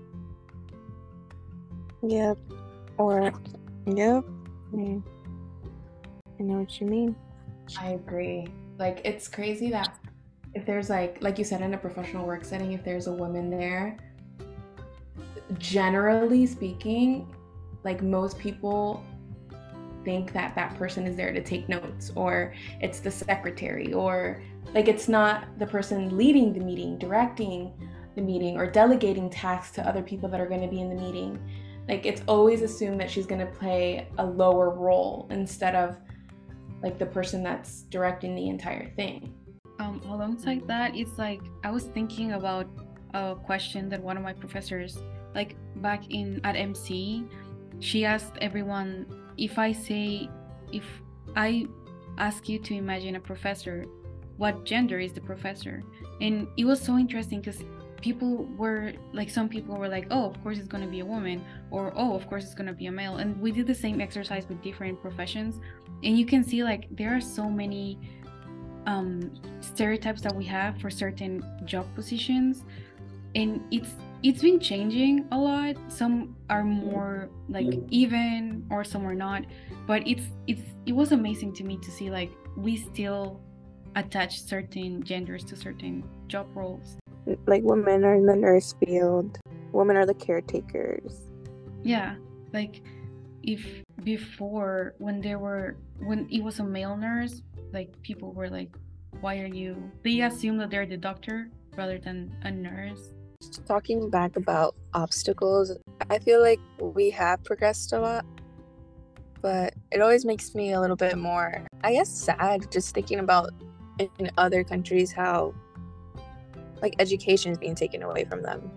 Yep. 2.02 2.38
Or, 2.98 3.32
yep. 3.86 4.24
Mm. 4.72 5.02
I 6.38 6.42
know 6.42 6.60
what 6.60 6.80
you 6.80 6.86
mean. 6.86 7.16
I 7.78 7.90
agree. 7.90 8.46
Like 8.78 9.00
it's 9.04 9.28
crazy 9.28 9.70
that 9.70 9.96
if 10.54 10.64
there's 10.64 10.88
like 10.88 11.18
like 11.20 11.38
you 11.38 11.44
said 11.44 11.60
in 11.60 11.74
a 11.74 11.78
professional 11.78 12.26
work 12.26 12.44
setting, 12.44 12.72
if 12.72 12.84
there's 12.84 13.06
a 13.06 13.12
woman 13.12 13.50
there, 13.50 13.96
generally 15.58 16.46
speaking, 16.46 17.34
like 17.84 18.02
most 18.02 18.38
people 18.38 19.04
think 20.04 20.32
that 20.32 20.54
that 20.54 20.74
person 20.76 21.06
is 21.06 21.16
there 21.16 21.32
to 21.32 21.42
take 21.42 21.68
notes 21.68 22.12
or 22.14 22.54
it's 22.80 23.00
the 23.00 23.10
secretary 23.10 23.92
or 23.92 24.42
like 24.74 24.88
it's 24.88 25.08
not 25.08 25.46
the 25.58 25.66
person 25.66 26.16
leading 26.16 26.52
the 26.52 26.60
meeting, 26.60 26.98
directing 26.98 27.72
the 28.14 28.22
meeting 28.22 28.56
or 28.56 28.70
delegating 28.70 29.28
tasks 29.28 29.74
to 29.74 29.86
other 29.86 30.02
people 30.02 30.28
that 30.28 30.40
are 30.40 30.46
going 30.46 30.60
to 30.60 30.68
be 30.68 30.80
in 30.80 30.88
the 30.88 30.94
meeting. 30.94 31.38
Like 31.88 32.06
it's 32.06 32.22
always 32.28 32.62
assumed 32.62 33.00
that 33.00 33.10
she's 33.10 33.26
going 33.26 33.40
to 33.40 33.52
play 33.52 34.08
a 34.18 34.24
lower 34.24 34.70
role 34.70 35.26
instead 35.30 35.74
of 35.74 35.96
like 36.82 36.98
the 36.98 37.06
person 37.06 37.42
that's 37.42 37.82
directing 37.82 38.34
the 38.34 38.48
entire 38.48 38.90
thing. 38.94 39.34
Um, 39.78 40.00
alongside 40.06 40.66
that, 40.66 40.96
it's 40.96 41.18
like 41.18 41.40
I 41.64 41.70
was 41.70 41.84
thinking 41.84 42.32
about 42.32 42.66
a 43.14 43.36
question 43.36 43.88
that 43.90 44.02
one 44.02 44.16
of 44.16 44.22
my 44.22 44.32
professors, 44.32 44.98
like 45.34 45.56
back 45.76 46.10
in 46.10 46.40
at 46.44 46.56
MC, 46.56 47.24
she 47.80 48.04
asked 48.04 48.34
everyone 48.40 49.06
if 49.36 49.58
I 49.58 49.72
say 49.72 50.28
if 50.72 50.84
I 51.36 51.66
ask 52.18 52.48
you 52.48 52.58
to 52.58 52.74
imagine 52.74 53.16
a 53.16 53.20
professor. 53.20 53.86
What 54.36 54.64
gender 54.64 55.00
is 55.00 55.12
the 55.12 55.20
professor? 55.20 55.82
And 56.20 56.46
it 56.56 56.64
was 56.64 56.80
so 56.80 56.96
interesting 56.96 57.40
because 57.40 57.64
people 58.00 58.44
were 58.56 58.92
like 59.12 59.28
some 59.28 59.48
people 59.48 59.76
were 59.76 59.88
like 59.88 60.06
oh 60.10 60.24
of 60.26 60.42
course 60.42 60.58
it's 60.58 60.68
going 60.68 60.82
to 60.82 60.90
be 60.90 61.00
a 61.00 61.04
woman 61.04 61.44
or 61.70 61.92
oh 61.96 62.14
of 62.14 62.26
course 62.28 62.44
it's 62.44 62.54
going 62.54 62.66
to 62.66 62.72
be 62.72 62.86
a 62.86 62.92
male 62.92 63.16
and 63.16 63.40
we 63.40 63.50
did 63.50 63.66
the 63.66 63.74
same 63.74 64.00
exercise 64.00 64.48
with 64.48 64.62
different 64.62 65.00
professions 65.00 65.60
and 66.04 66.18
you 66.18 66.24
can 66.24 66.44
see 66.44 66.62
like 66.62 66.86
there 66.96 67.14
are 67.14 67.20
so 67.20 67.48
many 67.48 67.98
um, 68.86 69.30
stereotypes 69.60 70.22
that 70.22 70.34
we 70.34 70.44
have 70.44 70.80
for 70.80 70.90
certain 70.90 71.44
job 71.64 71.86
positions 71.94 72.64
and 73.34 73.62
it's 73.70 73.90
it's 74.24 74.42
been 74.42 74.58
changing 74.58 75.28
a 75.30 75.38
lot. 75.38 75.76
Some 75.86 76.34
are 76.50 76.64
more 76.64 77.28
like 77.48 77.68
even 77.90 78.66
or 78.70 78.82
some 78.82 79.06
are 79.06 79.14
not 79.14 79.44
but 79.86 80.06
it's 80.08 80.24
it's 80.46 80.62
it 80.86 80.92
was 80.92 81.12
amazing 81.12 81.52
to 81.54 81.64
me 81.64 81.78
to 81.78 81.90
see 81.90 82.10
like 82.10 82.30
we 82.56 82.76
still 82.76 83.40
attach 83.94 84.42
certain 84.42 85.02
genders 85.02 85.44
to 85.44 85.56
certain 85.56 86.04
job 86.28 86.46
roles 86.54 86.96
like 87.46 87.62
women 87.62 88.04
are 88.04 88.14
in 88.14 88.26
the 88.26 88.36
nurse 88.36 88.74
field. 88.84 89.38
Women 89.72 89.96
are 89.96 90.06
the 90.06 90.14
caretakers. 90.14 91.30
Yeah 91.82 92.16
like 92.52 92.82
if 93.42 93.64
before 94.04 94.94
when 94.98 95.20
there 95.20 95.38
were 95.38 95.76
when 95.98 96.28
it 96.30 96.42
was 96.42 96.60
a 96.60 96.64
male 96.64 96.96
nurse 96.96 97.42
like 97.72 97.90
people 98.02 98.32
were 98.32 98.48
like 98.48 98.70
why 99.20 99.38
are 99.38 99.46
you 99.46 99.76
they 100.02 100.20
assume 100.22 100.56
that 100.56 100.70
they're 100.70 100.86
the 100.86 100.96
doctor 100.96 101.50
rather 101.76 101.98
than 101.98 102.34
a 102.42 102.50
nurse. 102.50 103.12
Talking 103.66 104.10
back 104.10 104.36
about 104.36 104.74
obstacles 104.94 105.72
i 106.10 106.18
feel 106.18 106.40
like 106.42 106.58
we 106.80 107.10
have 107.10 107.42
progressed 107.44 107.92
a 107.92 108.00
lot 108.00 108.24
but 109.40 109.74
it 109.92 110.00
always 110.00 110.24
makes 110.24 110.54
me 110.54 110.72
a 110.72 110.80
little 110.80 110.96
bit 110.96 111.16
more 111.16 111.64
i 111.84 111.92
guess 111.92 112.08
sad 112.08 112.70
just 112.72 112.94
thinking 112.94 113.20
about 113.20 113.50
in 114.18 114.30
other 114.38 114.64
countries 114.64 115.12
how 115.12 115.54
like 116.82 116.94
education 116.98 117.52
is 117.52 117.58
being 117.58 117.74
taken 117.74 118.02
away 118.02 118.24
from 118.24 118.42
them. 118.42 118.70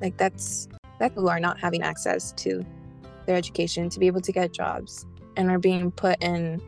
Like 0.00 0.16
that's 0.16 0.68
that 0.98 1.10
people 1.10 1.28
are 1.28 1.40
not 1.40 1.58
having 1.58 1.82
access 1.82 2.32
to 2.32 2.64
their 3.26 3.36
education 3.36 3.88
to 3.90 3.98
be 3.98 4.06
able 4.06 4.20
to 4.20 4.32
get 4.32 4.52
jobs 4.52 5.06
and 5.36 5.50
are 5.50 5.58
being 5.58 5.90
put 5.90 6.22
in 6.22 6.60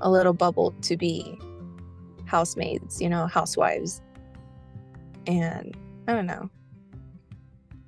a 0.00 0.10
little 0.10 0.32
bubble 0.32 0.72
to 0.82 0.96
be 0.96 1.38
housemaids 2.26 3.00
you 3.00 3.08
know 3.08 3.26
housewives. 3.26 4.00
And 5.26 5.76
i 6.08 6.12
don't 6.12 6.26
know. 6.26 6.50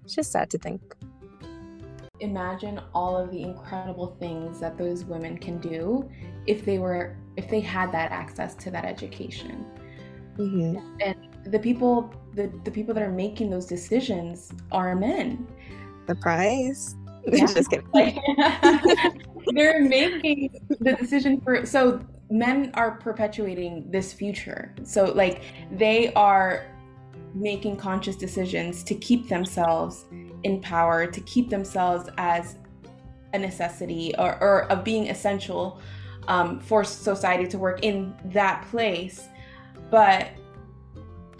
It's 0.04 0.14
just 0.14 0.32
sad 0.32 0.50
to 0.50 0.58
think. 0.58 0.80
Imagine 2.20 2.80
all 2.94 3.16
of 3.16 3.30
the 3.30 3.42
incredible 3.42 4.16
things 4.18 4.58
that 4.60 4.78
those 4.78 5.04
women 5.04 5.36
can 5.36 5.58
do 5.58 6.08
if 6.46 6.64
they 6.64 6.78
were 6.78 7.16
if 7.36 7.50
they 7.50 7.60
had 7.60 7.92
that 7.92 8.10
access 8.12 8.54
to 8.56 8.70
that 8.70 8.84
education. 8.84 9.66
Mm-hmm. 10.38 10.76
and 11.00 11.35
the 11.46 11.58
people 11.58 12.12
the, 12.34 12.52
the 12.64 12.70
people 12.70 12.92
that 12.94 13.02
are 13.02 13.12
making 13.12 13.50
those 13.50 13.66
decisions 13.66 14.52
are 14.70 14.94
men. 14.94 15.46
Surprise 16.06 16.94
yeah. 17.26 17.46
just 17.46 17.70
kidding. 17.70 17.86
They're 19.54 19.82
making 19.82 20.60
the 20.80 20.92
decision 20.94 21.40
for 21.40 21.64
so 21.64 22.04
men 22.30 22.70
are 22.74 22.92
perpetuating 22.98 23.90
this 23.90 24.12
future. 24.12 24.74
So 24.82 25.06
like 25.06 25.42
they 25.72 26.12
are 26.14 26.66
making 27.34 27.76
conscious 27.76 28.16
decisions 28.16 28.82
to 28.84 28.94
keep 28.94 29.28
themselves 29.28 30.06
in 30.44 30.60
power 30.60 31.06
to 31.06 31.20
keep 31.22 31.50
themselves 31.50 32.08
as 32.18 32.56
a 33.34 33.38
necessity 33.38 34.14
or, 34.18 34.40
or 34.40 34.64
of 34.70 34.84
being 34.84 35.10
essential 35.10 35.80
um, 36.28 36.60
for 36.60 36.84
society 36.84 37.46
to 37.48 37.58
work 37.58 37.82
in 37.82 38.14
that 38.26 38.64
place. 38.70 39.28
But 39.90 40.30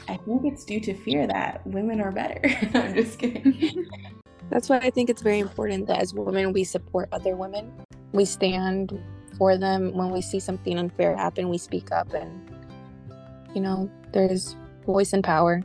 I 0.09 0.17
think 0.19 0.45
it's 0.45 0.65
due 0.65 0.81
to 0.81 0.95
fear 0.95 1.27
that 1.27 1.67
women 1.67 2.01
are 2.01 2.13
better. 2.13 2.41
I'm 2.75 2.95
just 2.95 3.19
kidding. 3.19 3.87
That's 4.51 4.69
why 4.69 4.79
I 4.79 4.91
think 4.91 5.11
it's 5.11 5.23
very 5.23 5.41
important 5.41 5.87
that 5.89 6.01
as 6.01 6.15
women 6.15 6.53
we 6.53 6.63
support 6.65 7.09
other 7.13 7.35
women. 7.35 7.73
We 8.13 8.25
stand 8.25 9.03
for 9.37 9.59
them 9.59 9.93
when 9.93 10.11
we 10.11 10.21
see 10.23 10.39
something 10.39 10.79
unfair 10.79 11.17
happen, 11.17 11.49
we 11.49 11.59
speak 11.59 11.93
up 11.93 12.15
and 12.15 12.51
you 13.55 13.61
know, 13.61 13.91
there's 14.13 14.55
voice 14.85 15.13
and 15.13 15.25
power. 15.25 15.63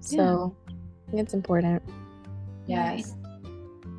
So 0.00 0.56
yeah. 0.68 0.74
I 0.74 1.10
think 1.10 1.22
it's 1.22 1.34
important. 1.34 1.82
Yes. 2.66 3.14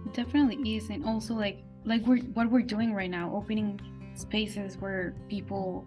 It 0.05 0.13
definitely 0.13 0.77
is. 0.77 0.89
And 0.89 1.05
also 1.05 1.33
like 1.33 1.63
like 1.85 2.05
we're 2.05 2.19
what 2.33 2.49
we're 2.49 2.61
doing 2.61 2.93
right 2.93 3.09
now, 3.09 3.33
opening 3.35 3.79
spaces 4.15 4.77
where 4.77 5.13
people 5.29 5.85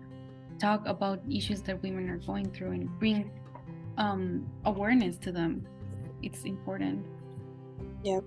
talk 0.59 0.87
about 0.87 1.21
issues 1.31 1.63
that 1.63 1.83
women 1.83 2.09
are 2.09 2.19
going 2.19 2.51
through 2.51 2.73
and 2.73 2.99
bring 2.99 3.31
um, 3.99 4.47
awareness 4.65 5.17
to 5.19 5.33
them. 5.33 5.67
It's 6.23 6.45
important. 6.45 7.05
Yeah. 8.03 8.21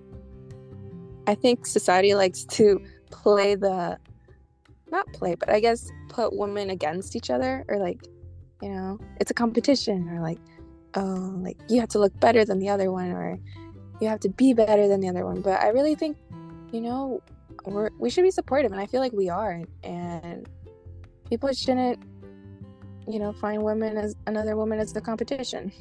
I 1.26 1.34
think 1.34 1.66
society 1.66 2.14
likes 2.14 2.44
to 2.44 2.82
play 3.10 3.54
the, 3.54 3.98
not 4.90 5.12
play, 5.12 5.34
but 5.34 5.50
I 5.50 5.60
guess 5.60 5.90
put 6.08 6.36
women 6.36 6.70
against 6.70 7.14
each 7.14 7.30
other 7.30 7.64
or 7.68 7.78
like, 7.78 8.02
you 8.62 8.68
know, 8.68 8.98
it's 9.20 9.30
a 9.30 9.34
competition 9.34 10.08
or 10.08 10.20
like, 10.20 10.38
oh, 10.94 11.34
like 11.42 11.58
you 11.68 11.80
have 11.80 11.88
to 11.90 11.98
look 11.98 12.18
better 12.20 12.44
than 12.44 12.58
the 12.58 12.68
other 12.68 12.90
one 12.90 13.10
or 13.12 13.38
you 14.00 14.08
have 14.08 14.20
to 14.20 14.28
be 14.28 14.52
better 14.52 14.88
than 14.88 15.00
the 15.00 15.08
other 15.08 15.24
one. 15.24 15.40
But 15.40 15.60
I 15.60 15.68
really 15.68 15.94
think, 15.94 16.16
you 16.72 16.80
know, 16.80 17.22
we're, 17.64 17.90
we 17.98 18.10
should 18.10 18.22
be 18.22 18.30
supportive 18.30 18.72
and 18.72 18.80
I 18.80 18.86
feel 18.86 19.00
like 19.00 19.12
we 19.12 19.28
are. 19.28 19.62
And 19.84 20.48
people 21.28 21.52
shouldn't 21.52 22.02
you 23.12 23.18
know, 23.18 23.32
find 23.32 23.62
women 23.62 23.96
as 23.96 24.16
another 24.26 24.56
woman 24.56 24.78
as 24.78 24.92
the 24.92 25.00
competition. 25.00 25.72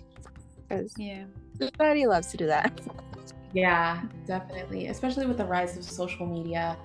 Because 0.67 0.93
yeah, 0.97 1.25
society 1.57 2.05
loves 2.05 2.27
to 2.27 2.37
do 2.37 2.47
that. 2.47 2.79
Yeah, 3.53 4.01
definitely. 4.27 4.87
Especially 4.87 5.25
with 5.25 5.37
the 5.37 5.45
rise 5.45 5.77
of 5.77 5.83
social 5.83 6.25
media 6.25 6.77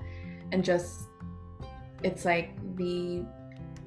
and 0.52 0.64
just 0.64 1.02
it's 2.02 2.24
like 2.24 2.50
the 2.76 3.24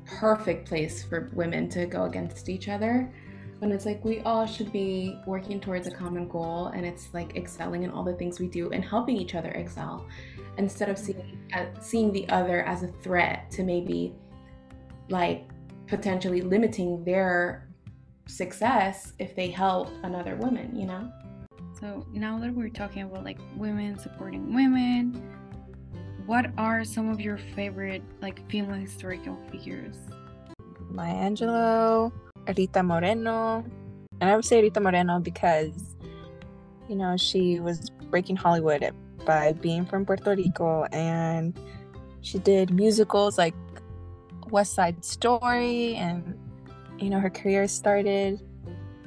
perfect 0.06 0.68
place 0.68 1.04
for 1.04 1.30
women 1.34 1.70
to 1.70 1.86
go 1.86 2.04
against 2.06 2.50
each 2.50 2.70
other 2.70 3.12
when 3.60 3.72
it's 3.72 3.86
like 3.86 4.04
we 4.06 4.20
all 4.22 4.46
should 4.46 4.72
be 4.72 5.20
working 5.26 5.60
towards 5.60 5.88
a 5.88 5.92
common 5.92 6.28
goal 6.28 6.68
and 6.68 6.86
it's 6.86 7.14
like 7.14 7.36
excelling 7.36 7.84
in 7.84 7.90
all 7.90 8.04
the 8.04 8.14
things 8.14 8.40
we 8.40 8.48
do 8.48 8.70
and 8.72 8.86
helping 8.86 9.18
each 9.18 9.36
other 9.36 9.50
excel 9.50 10.06
instead 10.58 10.90
of 10.90 10.98
seeing 10.98 11.38
uh, 11.54 11.66
seeing 11.82 12.12
the 12.12 12.28
other 12.30 12.62
as 12.64 12.84
a 12.84 12.88
threat 13.04 13.50
to 13.52 13.64
maybe 13.64 14.14
like 15.10 15.48
potentially 15.88 16.42
limiting 16.42 17.04
their 17.04 17.68
success 18.28 19.14
if 19.20 19.36
they 19.36 19.50
help 19.50 19.90
another 20.04 20.36
woman, 20.36 20.76
you 20.76 20.86
know? 20.86 21.12
So 21.80 22.06
now 22.12 22.40
that 22.40 22.54
we're 22.54 22.70
talking 22.70 23.04
about 23.04 23.24
like 23.24 23.38
women 23.56 23.98
supporting 23.98 24.54
women, 24.54 25.22
what 26.26 26.48
are 26.58 26.84
some 26.84 27.10
of 27.10 27.22
your 27.22 27.38
favorite 27.56 28.02
like 28.22 28.50
female 28.50 28.76
historical 28.76 29.38
figures? 29.52 29.96
Maya 30.90 31.14
Angelou, 31.14 32.12
Rita 32.58 32.84
Moreno. 32.84 33.64
And 34.20 34.30
I 34.30 34.36
would 34.36 34.46
say 34.46 34.62
Rita 34.62 34.80
Moreno 34.80 35.20
because, 35.20 35.96
you 36.90 36.96
know, 36.96 37.16
she 37.16 37.60
was 37.60 37.90
breaking 38.10 38.38
Hollywood 38.38 38.92
by 39.26 39.54
being 39.54 39.86
from 39.86 40.06
Puerto 40.06 40.36
Rico 40.36 40.86
and 40.92 41.58
she 42.22 42.40
did 42.40 42.72
musicals 42.72 43.38
like 43.38 43.54
West 44.52 44.74
Side 44.74 45.04
Story, 45.04 45.96
and 45.96 46.38
you 47.00 47.10
know, 47.10 47.20
her 47.20 47.30
career 47.30 47.68
started 47.68 48.42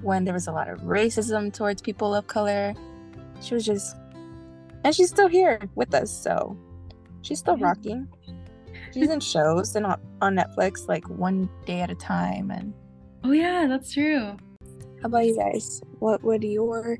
when 0.03 0.24
there 0.24 0.35
was 0.35 0.46
a 0.46 0.53
lot 0.53 0.68
of 0.68 0.81
racism 0.81 1.53
towards 1.53 1.83
people 1.83 2.14
of 2.14 2.26
color. 2.26 2.74
She 3.42 3.55
was 3.55 3.64
just, 3.64 3.96
and 4.85 4.94
she's 4.94 5.09
still 5.09 5.29
here 5.29 5.61
with 5.74 5.94
us, 5.94 6.11
so 6.11 6.57
she's 7.22 7.38
still 7.38 7.57
rocking. 7.57 8.09
She's 8.92 9.09
in 9.11 9.20
shows 9.20 9.76
and 9.76 9.87
on, 9.87 10.00
on 10.20 10.37
Netflix, 10.37 10.88
like 10.88 11.09
one 11.09 11.48
day 11.66 11.81
at 11.81 11.90
a 11.90 11.94
time. 11.94 12.50
And 12.50 12.74
oh 13.24 13.33
yeah, 13.33 13.66
that's 13.68 13.92
true. 13.92 14.37
How 15.00 15.07
about 15.07 15.26
you 15.26 15.37
guys? 15.37 15.81
What 15.98 16.22
would 16.22 16.42
your 16.42 16.98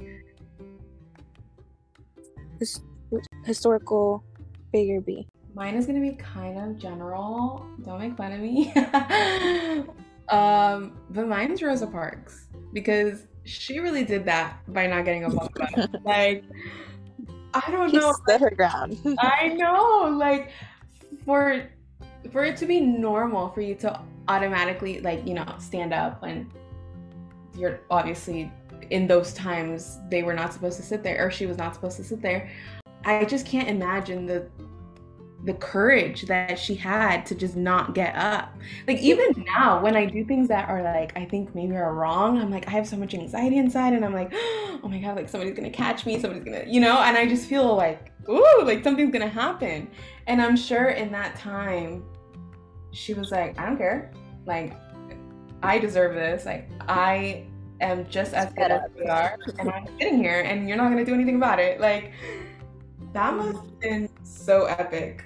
historical 3.44 4.24
figure 4.72 5.00
be? 5.00 5.26
Mine 5.60 5.74
is 5.74 5.84
gonna 5.84 6.00
be 6.00 6.12
kind 6.12 6.58
of 6.58 6.78
general. 6.78 7.66
Don't 7.84 7.98
make 7.98 8.16
fun 8.16 8.32
of 8.32 8.40
me. 8.40 8.72
um, 10.30 10.96
but 11.10 11.28
mine's 11.28 11.62
Rosa 11.62 11.86
Parks 11.86 12.46
because 12.72 13.26
she 13.44 13.78
really 13.78 14.02
did 14.02 14.24
that 14.24 14.56
by 14.68 14.86
not 14.86 15.04
getting 15.04 15.24
a 15.24 15.28
bump 15.28 15.54
like, 16.04 16.44
I 17.52 17.70
don't 17.70 17.90
she 17.90 17.98
know. 17.98 18.10
Stood 18.24 18.40
her 18.40 18.50
ground. 18.52 18.98
I 19.18 19.48
know. 19.48 20.08
Like, 20.16 20.50
for 21.26 21.68
for 22.32 22.42
it 22.42 22.56
to 22.56 22.64
be 22.64 22.80
normal 22.80 23.50
for 23.50 23.60
you 23.60 23.74
to 23.74 24.00
automatically 24.28 25.00
like 25.00 25.26
you 25.26 25.34
know 25.34 25.44
stand 25.58 25.92
up 25.92 26.22
when 26.22 26.50
you're 27.54 27.80
obviously 27.90 28.50
in 28.88 29.06
those 29.06 29.34
times 29.34 29.98
they 30.08 30.22
were 30.22 30.32
not 30.32 30.54
supposed 30.54 30.78
to 30.78 30.82
sit 30.82 31.02
there 31.02 31.22
or 31.22 31.30
she 31.30 31.44
was 31.44 31.58
not 31.58 31.74
supposed 31.74 31.96
to 31.96 32.04
sit 32.04 32.22
there 32.22 32.50
i 33.04 33.24
just 33.24 33.46
can't 33.46 33.68
imagine 33.68 34.24
the 34.24 34.46
the 35.44 35.55
courage 35.55 36.22
that 36.22 36.59
she 36.59 36.74
had 36.74 37.24
to 37.26 37.35
just 37.35 37.57
not 37.57 37.94
get 37.94 38.14
up. 38.14 38.55
Like 38.87 38.98
even 38.98 39.44
now 39.46 39.83
when 39.83 39.96
I 39.96 40.05
do 40.05 40.24
things 40.24 40.48
that 40.48 40.68
are 40.68 40.83
like 40.83 41.16
I 41.16 41.24
think 41.24 41.55
maybe 41.55 41.74
are 41.76 41.94
wrong, 41.94 42.38
I'm 42.38 42.50
like 42.50 42.68
I 42.68 42.72
have 42.72 42.87
so 42.87 42.96
much 42.96 43.14
anxiety 43.14 43.57
inside 43.57 43.94
and 43.94 44.05
I'm 44.05 44.12
like, 44.12 44.31
"Oh 44.35 44.88
my 44.88 44.98
god, 44.98 45.16
like 45.16 45.29
somebody's 45.29 45.57
going 45.57 45.70
to 45.70 45.76
catch 45.76 46.05
me, 46.05 46.18
somebody's 46.20 46.44
going 46.44 46.64
to, 46.64 46.70
you 46.70 46.81
know, 46.81 46.98
and 47.00 47.16
I 47.16 47.26
just 47.26 47.48
feel 47.48 47.74
like, 47.74 48.12
ooh, 48.29 48.62
like 48.64 48.85
something's 48.85 49.12
going 49.12 49.26
to 49.26 49.33
happen. 49.35 49.90
And 50.26 50.42
I'm 50.42 50.57
sure 50.57 50.88
in 50.90 51.11
that 51.12 51.37
time 51.37 52.05
she 52.92 53.14
was 53.14 53.31
like, 53.31 53.59
I 53.59 53.66
don't 53.66 53.79
care. 53.79 54.12
Like 54.44 54.74
I 55.62 55.79
deserve 55.79 56.14
this. 56.14 56.44
Like 56.44 56.68
I 56.87 57.46
am 57.81 58.07
just 58.11 58.35
as 58.35 58.53
good 58.53 58.70
as 58.70 58.83
we 58.94 59.07
are 59.07 59.38
and 59.59 59.70
I'm 59.70 59.87
sitting 59.98 60.18
here 60.18 60.42
and 60.42 60.68
you're 60.68 60.76
not 60.76 60.94
to 60.94 61.05
do 61.05 61.14
anything 61.14 61.37
about 61.37 61.59
it. 61.61 61.81
Like 61.81 62.12
that 63.14 63.35
must 63.35 63.57
have 63.57 63.81
been 63.81 64.09
so 64.22 64.66
epic. 64.66 65.24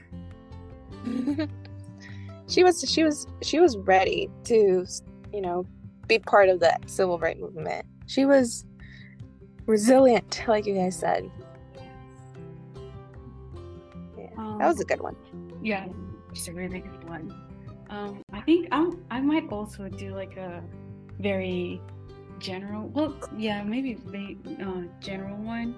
she 2.48 2.62
was 2.62 2.84
she 2.88 3.02
was 3.02 3.26
she 3.42 3.60
was 3.60 3.76
ready 3.78 4.30
to 4.44 4.86
you 5.32 5.40
know 5.40 5.66
be 6.06 6.18
part 6.18 6.48
of 6.48 6.60
the 6.60 6.76
civil 6.86 7.18
rights 7.18 7.40
movement. 7.40 7.86
She 8.06 8.24
was 8.24 8.64
resilient 9.66 10.42
like 10.46 10.66
you 10.66 10.74
guys 10.74 10.96
said. 10.96 11.30
Yeah 14.16 14.28
um, 14.36 14.58
that 14.58 14.66
was 14.66 14.80
a 14.80 14.84
good 14.84 15.00
one. 15.00 15.16
Yeah 15.62 15.86
it's 16.30 16.48
a 16.48 16.52
really 16.52 16.80
good 16.80 17.08
one. 17.08 17.34
Um 17.90 18.22
i 18.32 18.40
think 18.40 18.68
i'm 18.72 19.04
i 19.10 19.20
might 19.20 19.50
also 19.50 19.88
do 19.88 20.14
like 20.14 20.36
a 20.36 20.62
very 21.20 21.80
general 22.38 22.88
well 22.88 23.16
yeah 23.36 23.62
maybe 23.62 23.98
a 24.12 24.64
uh, 24.64 24.82
general 25.00 25.36
one. 25.36 25.74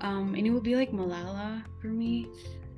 Um 0.00 0.34
and 0.34 0.46
it 0.46 0.50
would 0.50 0.62
be 0.62 0.76
like 0.76 0.92
malala 0.92 1.62
for 1.80 1.88
me 1.88 2.28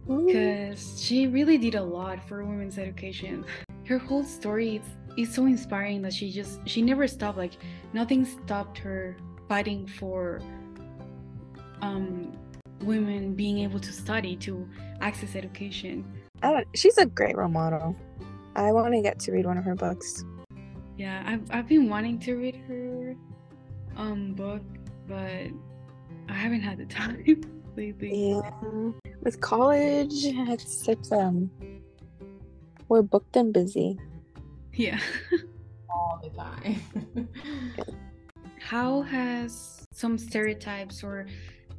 because 0.07 1.01
she 1.01 1.27
really 1.27 1.59
did 1.59 1.75
a 1.75 1.83
lot 1.83 2.27
for 2.29 2.45
women's 2.45 2.79
education. 2.79 3.45
Her 3.87 3.99
whole 3.99 4.25
story 4.25 4.77
is, 4.77 5.29
is 5.29 5.35
so 5.35 5.47
inspiring 5.47 6.03
that 6.03 6.13
she 6.13 6.31
just 6.31 6.61
she 6.67 6.83
never 6.83 7.07
stopped. 7.07 7.39
Like 7.39 7.55
nothing 7.93 8.25
stopped 8.25 8.79
her 8.79 9.17
fighting 9.49 9.87
for 9.87 10.41
um, 11.83 12.33
women 12.83 13.35
being 13.35 13.59
able 13.59 13.81
to 13.81 13.93
study 13.93 14.37
to 14.37 14.69
access 15.01 15.35
education. 15.35 16.05
Oh, 16.43 16.63
she's 16.75 16.99
a 16.99 17.07
great 17.07 17.37
role 17.37 17.49
model. 17.49 17.97
I 18.57 18.73
want 18.73 18.95
to 18.95 19.03
get 19.03 19.19
to 19.21 19.33
read 19.33 19.47
one 19.47 19.59
of 19.59 19.65
her 19.65 19.75
books. 19.75 20.25
Yeah, 20.97 21.23
I've 21.27 21.51
I've 21.51 21.69
been 21.69 21.89
wanting 21.89 22.19
to 22.21 22.35
read 22.35 22.57
her 22.69 23.17
um 23.97 24.35
book, 24.35 24.63
but 25.07 25.49
I 26.29 26.33
haven't 26.33 26.61
had 26.61 26.79
the 26.79 26.85
time 27.01 27.60
lately. 27.81 28.31
Yeah 28.31 28.51
with 29.23 29.41
college, 29.41 30.25
it's 30.25 30.89
it's 30.89 31.13
um 31.13 31.51
we're 32.89 33.03
booked 33.03 33.37
and 33.37 33.53
busy. 33.53 33.99
Yeah. 34.75 34.99
All 35.89 36.21
the 36.23 36.31
time. 36.31 36.81
How 38.61 39.03
has 39.03 39.85
some 39.93 40.17
stereotypes 40.19 41.03
or 41.03 41.27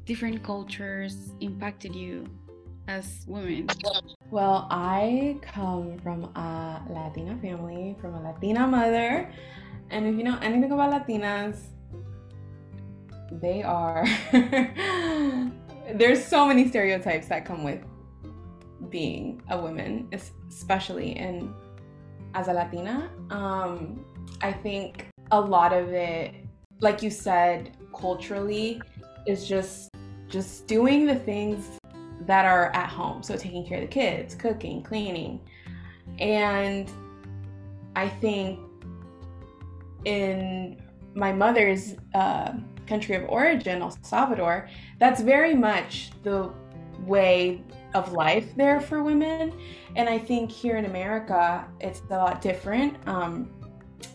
different 0.06 0.44
cultures 0.44 1.34
impacted 1.40 1.96
you 1.96 2.28
as 2.88 3.24
women? 3.28 3.68
Well, 4.30 4.68
I 4.70 5.38
come 5.42 5.98
from 6.00 6.26
a 6.36 6.84
Latina 6.90 7.38
family, 7.42 7.96
from 8.00 8.16
a 8.16 8.22
Latina 8.22 8.68
mother. 8.68 9.32
And 9.90 10.08
if 10.08 10.16
you 10.16 10.24
know 10.24 10.38
anything 10.42 10.72
about 10.72 10.92
Latinas, 10.92 11.60
they 13.32 13.64
are 13.64 14.06
there's 15.96 16.24
so 16.24 16.46
many 16.46 16.67
stereotypes 16.67 17.28
that 17.28 17.46
come 17.46 17.63
with 17.63 17.84
being 18.89 19.41
a 19.50 19.60
woman, 19.60 20.10
especially 20.50 21.12
in 21.17 21.54
as 22.34 22.48
a 22.48 22.54
Latina. 22.54 23.12
Um, 23.30 24.06
I 24.41 24.52
think 24.52 25.08
a 25.32 25.39
lot 25.39 25.74
of 25.74 25.89
it, 25.89 26.34
like 26.80 27.02
you 27.02 27.10
said, 27.10 27.78
culturally, 27.96 28.82
is 29.28 29.48
just 29.48 29.89
just 30.28 30.65
doing 30.65 31.06
the 31.06 31.15
things 31.15 31.78
that 32.22 32.46
are 32.46 32.74
at 32.74 32.89
home. 32.89 33.22
So 33.22 33.36
taking 33.36 33.65
care 33.65 33.82
of 33.82 33.89
the 33.89 33.94
kids, 33.94 34.36
cooking, 34.36 34.82
cleaning, 34.82 35.41
and 36.20 36.89
I 37.96 38.08
think 38.08 38.60
in 40.06 40.82
my 41.13 41.34
mother's 41.34 41.96
uh, 42.15 42.54
country 42.88 43.15
of 43.15 43.28
origin, 43.30 43.82
El 43.82 43.96
Salvador, 44.02 44.67
that's 45.00 45.22
very 45.22 45.56
much 45.56 46.12
the 46.24 46.52
way 47.06 47.63
of 47.94 48.13
life 48.13 48.56
there 48.56 48.80
for 48.80 49.04
women. 49.04 49.54
And 49.96 50.08
I 50.08 50.17
think 50.17 50.52
here 50.52 50.78
in 50.78 50.86
America, 50.86 51.67
it's 51.80 52.02
a 52.10 52.17
lot 52.17 52.41
different. 52.41 52.96
Um, 53.08 53.50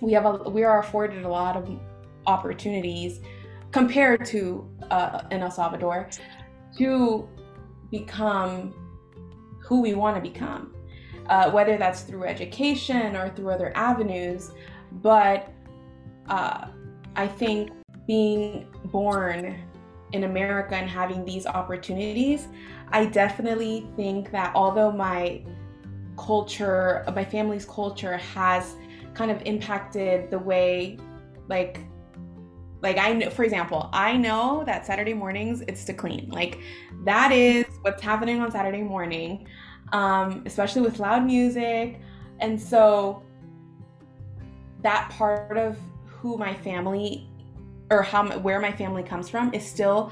we 0.01 0.13
have 0.13 0.25
a, 0.25 0.49
we 0.49 0.65
are 0.65 0.81
afforded 0.81 1.25
a 1.25 1.29
lot 1.29 1.57
of 1.57 1.69
opportunities 2.27 3.21
compared 3.73 4.25
to 4.27 4.69
uh, 4.91 5.23
in 5.31 5.43
El 5.43 5.51
Salvador 5.51 6.09
to 6.79 7.29
become 7.91 8.75
who 9.61 9.81
we 9.81 9.95
want 9.95 10.17
to 10.17 10.23
become, 10.23 10.75
uh, 11.29 11.51
whether 11.51 11.77
that's 11.77 12.03
through 12.03 12.25
education 12.25 13.17
or 13.17 13.29
through 13.31 13.51
other 13.51 13.73
avenues. 13.77 14.53
But 14.93 15.53
uh, 16.29 16.69
I 17.17 17.27
think 17.27 17.71
being 18.07 18.67
born 18.87 19.59
in 20.13 20.25
America 20.25 20.77
and 20.77 20.89
having 20.89 21.25
these 21.25 21.47
opportunities, 21.47 22.49
I 22.93 23.07
definitely 23.07 23.87
think 23.97 24.31
that 24.31 24.53
although 24.55 24.93
my 24.93 25.43
culture, 26.17 27.05
my 27.15 27.25
family's 27.25 27.65
culture 27.65 28.17
has 28.17 28.77
kind 29.15 29.31
of 29.31 29.43
impacted 29.43 30.31
the 30.31 30.39
way 30.39 30.99
like 31.49 31.81
like 32.83 32.99
I 32.99 33.13
know 33.15 33.31
for 33.31 33.43
example, 33.43 33.89
I 33.93 34.17
know 34.17 34.63
that 34.67 34.87
Saturday 34.87 35.15
mornings 35.15 35.63
it's 35.67 35.85
to 35.85 35.95
clean. 35.95 36.29
Like 36.31 36.61
that 37.05 37.33
is 37.33 37.65
what's 37.83 38.03
happening 38.03 38.41
on 38.41 38.51
Saturday 38.51 38.83
morning. 38.83 39.47
Um, 39.93 40.43
especially 40.47 40.83
with 40.83 40.99
loud 40.99 41.25
music. 41.25 42.01
And 42.41 42.61
so 42.61 43.23
that 44.83 45.11
part 45.11 45.57
of 45.57 45.79
who 46.05 46.37
my 46.37 46.55
family 46.55 47.29
or 47.91 48.03
how 48.03 48.39
where 48.39 48.61
my 48.61 48.73
family 48.73 49.03
comes 49.03 49.29
from 49.29 49.53
is 49.55 49.67
still 49.67 50.11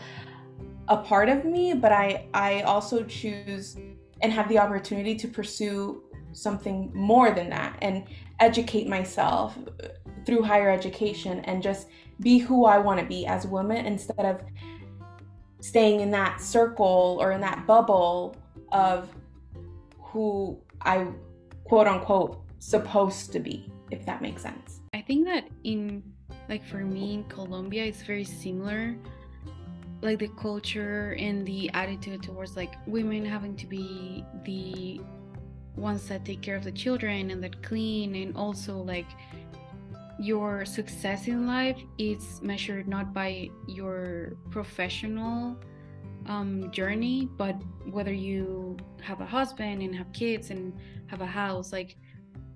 a 0.88 0.96
part 0.96 1.28
of 1.28 1.44
me 1.44 1.72
but 1.74 1.92
i 1.92 2.26
i 2.34 2.62
also 2.62 3.02
choose 3.04 3.76
and 4.22 4.32
have 4.32 4.48
the 4.48 4.58
opportunity 4.58 5.14
to 5.14 5.28
pursue 5.28 6.02
something 6.32 6.90
more 6.94 7.30
than 7.32 7.48
that 7.48 7.76
and 7.80 8.04
educate 8.40 8.88
myself 8.88 9.56
uh, 9.82 9.88
through 10.26 10.42
higher 10.42 10.70
education 10.70 11.40
and 11.40 11.62
just 11.62 11.88
be 12.20 12.38
who 12.38 12.64
i 12.64 12.78
want 12.78 12.98
to 12.98 13.06
be 13.06 13.26
as 13.26 13.44
a 13.44 13.48
woman 13.48 13.86
instead 13.86 14.24
of 14.24 14.42
staying 15.60 16.00
in 16.00 16.10
that 16.10 16.40
circle 16.40 17.16
or 17.20 17.32
in 17.32 17.40
that 17.40 17.66
bubble 17.66 18.36
of 18.72 19.08
who 19.98 20.58
i 20.82 21.06
quote 21.64 21.86
unquote 21.86 22.42
supposed 22.58 23.32
to 23.32 23.38
be 23.38 23.70
if 23.90 24.04
that 24.06 24.22
makes 24.22 24.42
sense. 24.42 24.80
I 24.92 25.00
think 25.00 25.26
that 25.26 25.48
in 25.62 26.02
like 26.48 26.64
for 26.64 26.78
me 26.78 27.14
in 27.14 27.24
Colombia, 27.24 27.84
it's 27.84 28.02
very 28.02 28.24
similar. 28.24 28.96
Like 30.02 30.18
the 30.18 30.28
culture 30.28 31.16
and 31.18 31.46
the 31.46 31.70
attitude 31.72 32.22
towards 32.22 32.56
like 32.56 32.74
women 32.86 33.24
having 33.24 33.56
to 33.56 33.66
be 33.66 34.24
the 34.44 35.00
ones 35.76 36.06
that 36.08 36.24
take 36.24 36.42
care 36.42 36.56
of 36.56 36.64
the 36.64 36.72
children 36.72 37.30
and 37.30 37.42
that 37.42 37.62
clean 37.62 38.14
and 38.14 38.36
also 38.36 38.76
like 38.76 39.06
your 40.18 40.64
success 40.64 41.26
in 41.26 41.46
life 41.46 41.78
is 41.98 42.40
measured 42.42 42.86
not 42.86 43.12
by 43.12 43.48
your 43.66 44.36
professional 44.50 45.56
um, 46.26 46.70
journey, 46.70 47.28
but 47.36 47.56
whether 47.90 48.12
you 48.12 48.76
have 49.02 49.20
a 49.20 49.26
husband 49.26 49.82
and 49.82 49.94
have 49.94 50.12
kids 50.12 50.50
and 50.50 50.72
have 51.06 51.20
a 51.20 51.26
house, 51.26 51.72
like 51.72 51.96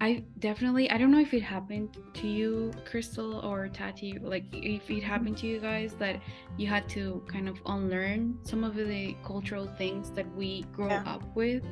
I 0.01 0.23
definitely 0.39 0.89
I 0.91 0.99
don't 0.99 1.11
know 1.11 1.19
if 1.19 1.35
it 1.35 1.43
happened 1.43 1.97
to 2.15 2.29
you, 2.29 2.73
Cristal 2.85 3.41
or 3.41 3.69
Tati, 3.69 4.19
like 4.21 4.45
if 4.53 4.89
it 4.89 4.95
mm-hmm. 4.95 5.01
happened 5.01 5.37
to 5.39 5.47
you 5.47 5.59
guys 5.59 5.95
that 5.99 6.21
you 6.57 6.69
had 6.69 6.89
to 6.91 7.23
kind 7.27 7.49
of 7.49 7.61
unlearn 7.67 8.39
some 8.43 8.63
of 8.63 8.77
the 8.77 9.17
cultural 9.25 9.67
things 9.67 10.11
that 10.13 10.27
we 10.37 10.63
grow 10.73 10.89
yeah. 10.89 11.03
up 11.05 11.25
with. 11.35 11.65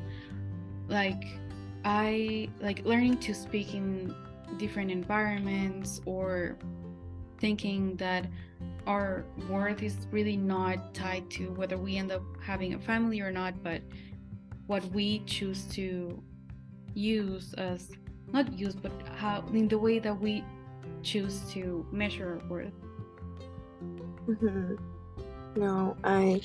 Like 0.89 1.23
I 1.85 2.49
like 2.59 2.83
learning 2.83 3.17
to 3.19 3.33
speak 3.33 3.73
in 3.73 4.13
different 4.57 4.91
environments 4.91 6.01
or 6.05 6.57
thinking 7.39 7.95
that 7.97 8.27
our 8.87 9.23
worth 9.49 9.83
is 9.83 10.07
really 10.11 10.37
not 10.37 10.93
tied 10.93 11.29
to 11.29 11.51
whether 11.51 11.77
we 11.77 11.97
end 11.97 12.11
up 12.11 12.23
having 12.43 12.73
a 12.73 12.79
family 12.79 13.21
or 13.21 13.31
not, 13.31 13.63
but 13.63 13.81
what 14.65 14.83
we 14.91 15.19
choose 15.25 15.63
to 15.67 16.21
use 16.93 17.53
as 17.53 17.91
not 18.33 18.51
use 18.57 18.75
but 18.75 18.91
how 19.15 19.43
in 19.53 19.67
the 19.67 19.77
way 19.77 19.99
that 19.99 20.19
we 20.19 20.43
choose 21.03 21.41
to 21.51 21.85
measure 21.91 22.41
worth 22.49 22.73
mm-hmm. 24.27 24.75
no 25.55 25.95
i 26.03 26.41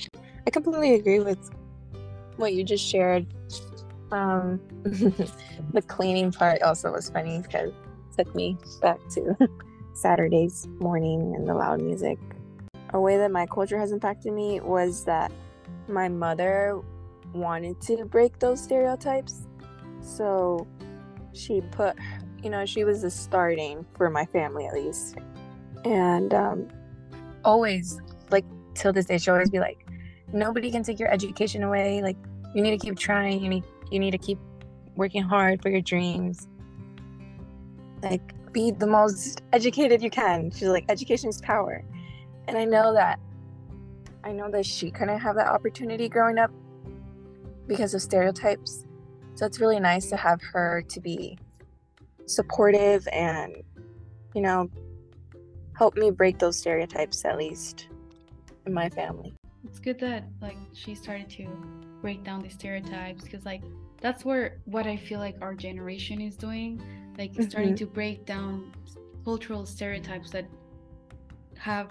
i 0.47 0.51
completely 0.51 0.95
agree 0.95 1.21
with 1.21 1.51
what 2.37 2.55
you 2.55 2.64
just 2.64 2.85
shared 2.85 3.27
Um, 4.12 4.61
the 4.85 5.83
cleaning 5.87 6.33
part 6.33 6.61
also 6.62 6.92
was 6.92 7.09
funny 7.09 7.40
because 7.40 7.73
took 8.16 8.35
me 8.35 8.59
back 8.83 8.99
to 9.12 9.35
Saturday's 9.95 10.68
morning 10.81 11.35
and 11.35 11.49
the 11.49 11.55
loud 11.55 11.81
music. 11.81 12.18
A 12.90 13.01
way 13.01 13.16
that 13.16 13.31
my 13.31 13.47
culture 13.47 13.79
has 13.79 13.90
impacted 13.90 14.35
me 14.35 14.61
was 14.61 15.05
that 15.05 15.33
my 15.88 16.09
mother 16.09 16.81
wanted 17.33 17.81
to 17.83 18.05
break 18.05 18.38
those 18.38 18.61
stereotypes. 18.61 19.47
So 20.03 20.66
she 21.33 21.61
put, 21.73 21.97
you 22.42 22.51
know, 22.51 22.64
she 22.66 22.85
was 22.85 23.03
the 23.03 23.11
starting 23.11 23.85
for 23.97 24.11
my 24.11 24.25
family 24.27 24.66
at 24.66 24.75
least. 24.75 25.16
And 25.85 26.33
um, 26.35 26.68
always, 27.45 28.01
like, 28.31 28.45
till 28.75 28.92
this 28.92 29.07
day, 29.07 29.18
she'll 29.18 29.35
always 29.35 29.51
be 29.51 29.61
like, 29.61 29.87
nobody 30.33 30.71
can 30.71 30.83
take 30.83 30.99
your 30.99 31.11
education 31.11 31.62
away. 31.62 32.03
Like, 32.03 32.16
you 32.55 32.62
need 32.62 32.79
to 32.79 32.85
keep 32.85 32.99
trying. 32.99 33.42
You 33.42 33.49
need, 33.49 33.64
you 33.90 33.99
need 33.99 34.12
to 34.12 34.18
keep 34.18 34.38
working 34.97 35.23
hard 35.23 35.62
for 35.62 35.71
your 35.71 35.81
dreams. 35.81 36.49
Like, 38.03 38.35
be 38.53 38.71
the 38.71 38.87
most 38.87 39.42
educated 39.53 40.03
you 40.03 40.11
can. 40.11 40.51
She's 40.51 40.68
like, 40.68 40.85
education 40.88 41.31
is 41.31 41.40
power. 41.40 41.83
And 42.49 42.59
I 42.59 42.64
know 42.64 42.92
that 42.92 43.18
I 44.25 44.33
know 44.33 44.51
that 44.51 44.64
she 44.64 44.90
couldn't 44.90 45.18
have 45.18 45.37
that 45.37 45.49
opportunity 45.49 46.09
growing 46.09 46.38
up 46.38 46.51
because 47.66 47.95
of 47.95 48.03
stereotypes. 48.03 48.85
So 49.42 49.46
it's 49.46 49.59
really 49.59 49.81
nice 49.81 50.09
to 50.11 50.16
have 50.16 50.40
her 50.52 50.85
to 50.88 51.00
be 51.00 51.37
supportive 52.26 53.09
and, 53.09 53.52
you 54.37 54.40
know, 54.40 54.70
help 55.76 55.96
me 55.96 56.12
break 56.12 56.38
those 56.38 56.57
stereotypes 56.57 57.24
at 57.24 57.37
least 57.37 57.88
in 58.66 58.72
my 58.72 58.88
family. 58.88 59.35
It's 59.64 59.81
good 59.81 59.98
that 59.98 60.28
like 60.40 60.59
she 60.74 60.94
started 60.94 61.28
to 61.31 61.48
break 62.00 62.22
down 62.22 62.42
the 62.42 62.50
stereotypes 62.50 63.24
because 63.24 63.44
like 63.44 63.62
that's 64.00 64.24
where 64.24 64.59
what 64.66 64.87
I 64.87 64.96
feel 64.96 65.18
like 65.18 65.35
our 65.40 65.55
generation 65.55 66.20
is 66.20 66.37
doing, 66.37 66.81
like 67.18 67.33
Mhm. 67.33 67.50
starting 67.50 67.74
to 67.74 67.87
break 67.87 68.24
down 68.24 68.72
cultural 69.24 69.66
stereotypes 69.66 70.31
that 70.31 70.46
have 71.59 71.90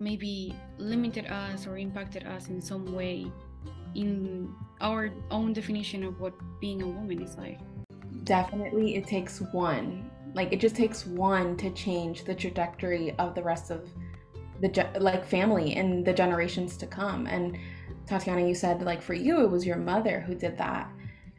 maybe 0.00 0.52
limited 0.78 1.26
us 1.26 1.64
or 1.64 1.78
impacted 1.78 2.26
us 2.26 2.48
in 2.48 2.60
some 2.60 2.92
way 2.92 3.30
in 3.94 4.52
our 4.82 5.10
own 5.30 5.52
definition 5.52 6.04
of 6.04 6.20
what 6.20 6.34
being 6.60 6.82
a 6.82 6.86
woman 6.86 7.22
is 7.22 7.36
like. 7.38 7.58
Definitely, 8.24 8.96
it 8.96 9.06
takes 9.06 9.40
one. 9.40 10.10
Like, 10.34 10.52
it 10.52 10.60
just 10.60 10.76
takes 10.76 11.06
one 11.06 11.56
to 11.58 11.70
change 11.70 12.24
the 12.24 12.34
trajectory 12.34 13.12
of 13.18 13.34
the 13.34 13.42
rest 13.42 13.70
of 13.70 13.88
the 14.60 14.88
like 15.00 15.24
family 15.24 15.74
and 15.74 16.04
the 16.04 16.12
generations 16.12 16.76
to 16.78 16.86
come. 16.86 17.26
And 17.26 17.58
Tatiana, 18.06 18.46
you 18.46 18.54
said 18.54 18.82
like 18.82 19.02
for 19.02 19.14
you, 19.14 19.42
it 19.42 19.50
was 19.50 19.66
your 19.66 19.76
mother 19.76 20.20
who 20.20 20.34
did 20.34 20.56
that, 20.58 20.90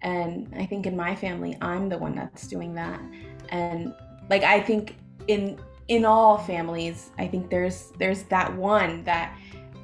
and 0.01 0.53
I 0.57 0.65
think 0.65 0.85
in 0.85 0.95
my 0.95 1.15
family, 1.15 1.57
I'm 1.61 1.89
the 1.89 1.97
one 1.97 2.15
that's 2.15 2.47
doing 2.47 2.73
that. 2.75 3.01
And 3.49 3.93
like, 4.29 4.43
I 4.43 4.59
think 4.59 4.97
in 5.27 5.57
in 5.87 6.05
all 6.05 6.37
families, 6.37 7.11
I 7.17 7.27
think 7.27 7.49
there's 7.49 7.91
there's 7.97 8.23
that 8.23 8.53
one 8.55 9.03
that 9.03 9.37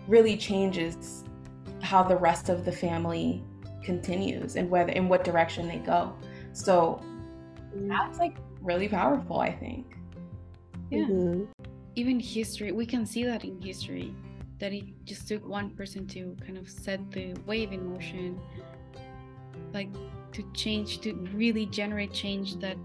really 0.08 0.36
changes 0.36 1.24
how 1.82 2.04
the 2.04 2.16
rest 2.16 2.50
of 2.50 2.66
the 2.66 2.72
family 2.72 3.44
continues 3.92 4.56
and 4.56 4.70
whether 4.70 4.92
in 5.00 5.10
what 5.12 5.22
direction 5.24 5.68
they 5.68 5.82
go. 5.94 6.14
So 6.54 7.02
that's 7.94 8.20
like 8.20 8.36
really 8.62 8.88
powerful, 8.88 9.40
I 9.40 9.52
think. 9.64 9.86
Yeah. 10.92 11.08
Mhm. 11.08 11.48
Even 11.96 12.20
history, 12.20 12.72
we 12.72 12.86
can 12.86 13.04
see 13.06 13.24
that 13.32 13.42
in 13.44 13.56
history, 13.62 14.10
that 14.60 14.72
it 14.80 14.86
just 15.06 15.28
took 15.28 15.44
one 15.60 15.68
person 15.80 16.02
to 16.16 16.22
kind 16.46 16.58
of 16.62 16.66
set 16.70 17.00
the 17.12 17.26
wave 17.50 17.72
in 17.78 17.82
motion, 17.94 18.40
like 19.74 19.92
to 20.36 20.42
change, 20.54 20.90
to 21.06 21.10
really 21.44 21.66
generate 21.80 22.14
change 22.14 22.48
that 22.66 22.78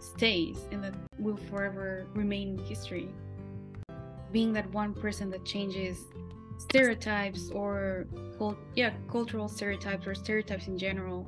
stays 0.00 0.58
and 0.72 0.82
that 0.84 0.94
will 1.18 1.40
forever 1.50 2.06
remain 2.14 2.46
in 2.54 2.58
history. 2.72 3.08
Being 4.32 4.52
that 4.54 4.66
one 4.72 4.92
person 4.94 5.30
that 5.30 5.44
changes 5.44 5.96
stereotypes 6.58 7.50
or 7.50 8.06
cult, 8.38 8.56
yeah, 8.74 8.92
cultural 9.10 9.48
stereotypes 9.48 10.06
or 10.06 10.14
stereotypes 10.14 10.66
in 10.66 10.78
general, 10.78 11.26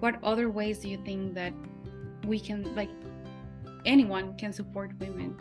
what 0.00 0.22
other 0.22 0.50
ways 0.50 0.78
do 0.78 0.88
you 0.88 0.98
think 1.04 1.34
that 1.34 1.52
we 2.26 2.38
can 2.38 2.74
like 2.74 2.90
anyone 3.84 4.36
can 4.36 4.52
support 4.52 4.92
women? 4.98 5.36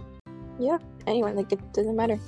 Yeah, 0.60 0.78
anyone 1.08 1.36
like 1.36 1.52
it 1.52 1.74
doesn't 1.74 1.96
matter. 1.96 2.20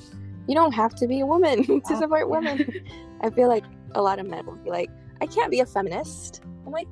You 0.47 0.55
don't 0.55 0.73
have 0.73 0.95
to 0.95 1.07
be 1.07 1.21
a 1.21 1.25
woman 1.25 1.63
to 1.65 1.81
oh. 1.89 1.99
support 1.99 2.29
women. 2.35 2.85
I 3.21 3.29
feel 3.29 3.47
like 3.47 3.63
a 3.95 4.01
lot 4.01 4.19
of 4.19 4.27
men 4.27 4.45
will 4.45 4.55
be 4.55 4.69
like 4.69 4.89
i 5.21 5.25
can't 5.25 5.49
be 5.49 5.61
a 5.61 5.65
feminist. 5.65 6.41
I'm 6.65 6.71
like 6.71 6.87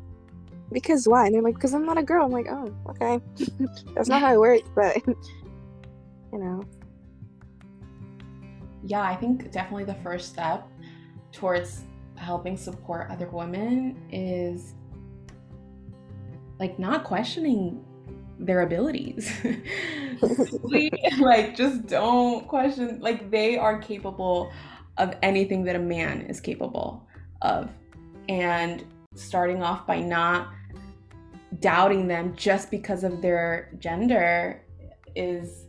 because 0.71 1.07
why? 1.07 1.25
And 1.25 1.35
they're 1.35 1.41
like 1.41 1.55
because 1.55 1.73
i'm 1.73 1.85
not 1.85 1.97
a 1.97 2.03
girl. 2.03 2.25
I'm 2.25 2.31
like 2.31 2.47
oh 2.49 2.73
okay. 2.89 3.19
That's 3.95 4.09
not 4.09 4.21
how 4.21 4.33
it 4.33 4.39
works 4.39 4.69
but 4.73 4.95
you 5.05 6.39
know 6.39 6.63
Yeah, 8.85 9.01
I 9.01 9.15
think 9.15 9.51
definitely 9.51 9.85
the 9.85 9.95
first 9.95 10.29
step 10.29 10.67
towards 11.31 11.83
helping 12.15 12.55
support 12.55 13.09
other 13.09 13.27
women 13.29 13.97
is 14.11 14.73
like 16.59 16.77
not 16.77 17.03
questioning 17.03 17.83
their 18.39 18.61
abilities. 18.61 19.31
like 21.19 21.55
just 21.55 21.87
don't 21.87 22.47
question 22.47 22.99
like 23.01 23.31
they 23.31 23.57
are 23.57 23.79
capable 23.79 24.51
of 24.97 25.15
anything 25.23 25.63
that 25.63 25.75
a 25.75 25.79
man 25.79 26.21
is 26.21 26.39
capable 26.39 27.07
of. 27.41 27.69
And 28.29 28.85
starting 29.15 29.63
off 29.63 29.87
by 29.87 29.99
not 29.99 30.49
doubting 31.59 32.07
them 32.07 32.35
just 32.35 32.69
because 32.69 33.03
of 33.03 33.21
their 33.21 33.71
gender 33.79 34.61
is 35.15 35.65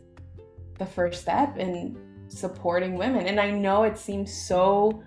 the 0.77 0.85
first 0.85 1.21
step 1.21 1.57
in 1.57 1.97
supporting 2.29 2.97
women. 2.97 3.27
And 3.27 3.39
I 3.39 3.51
know 3.51 3.83
it 3.83 3.97
seems 3.97 4.31
so 4.31 5.03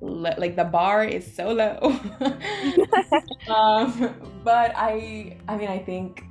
li- 0.00 0.34
like 0.38 0.56
the 0.56 0.64
bar 0.64 1.04
is 1.04 1.30
so 1.34 1.52
low. 1.52 1.78
um, 3.54 4.14
but 4.44 4.72
I 4.76 5.36
I 5.48 5.56
mean 5.56 5.68
I 5.68 5.78
think 5.78 6.24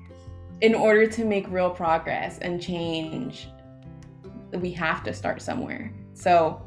in 0.62 0.74
order 0.74 1.06
to 1.06 1.26
make 1.26 1.50
real 1.50 1.70
progress 1.70 2.40
and 2.40 2.62
change 2.62 3.50
we 4.54 4.72
have 4.72 5.04
to 5.04 5.14
start 5.14 5.42
somewhere. 5.42 5.92
So 6.14 6.62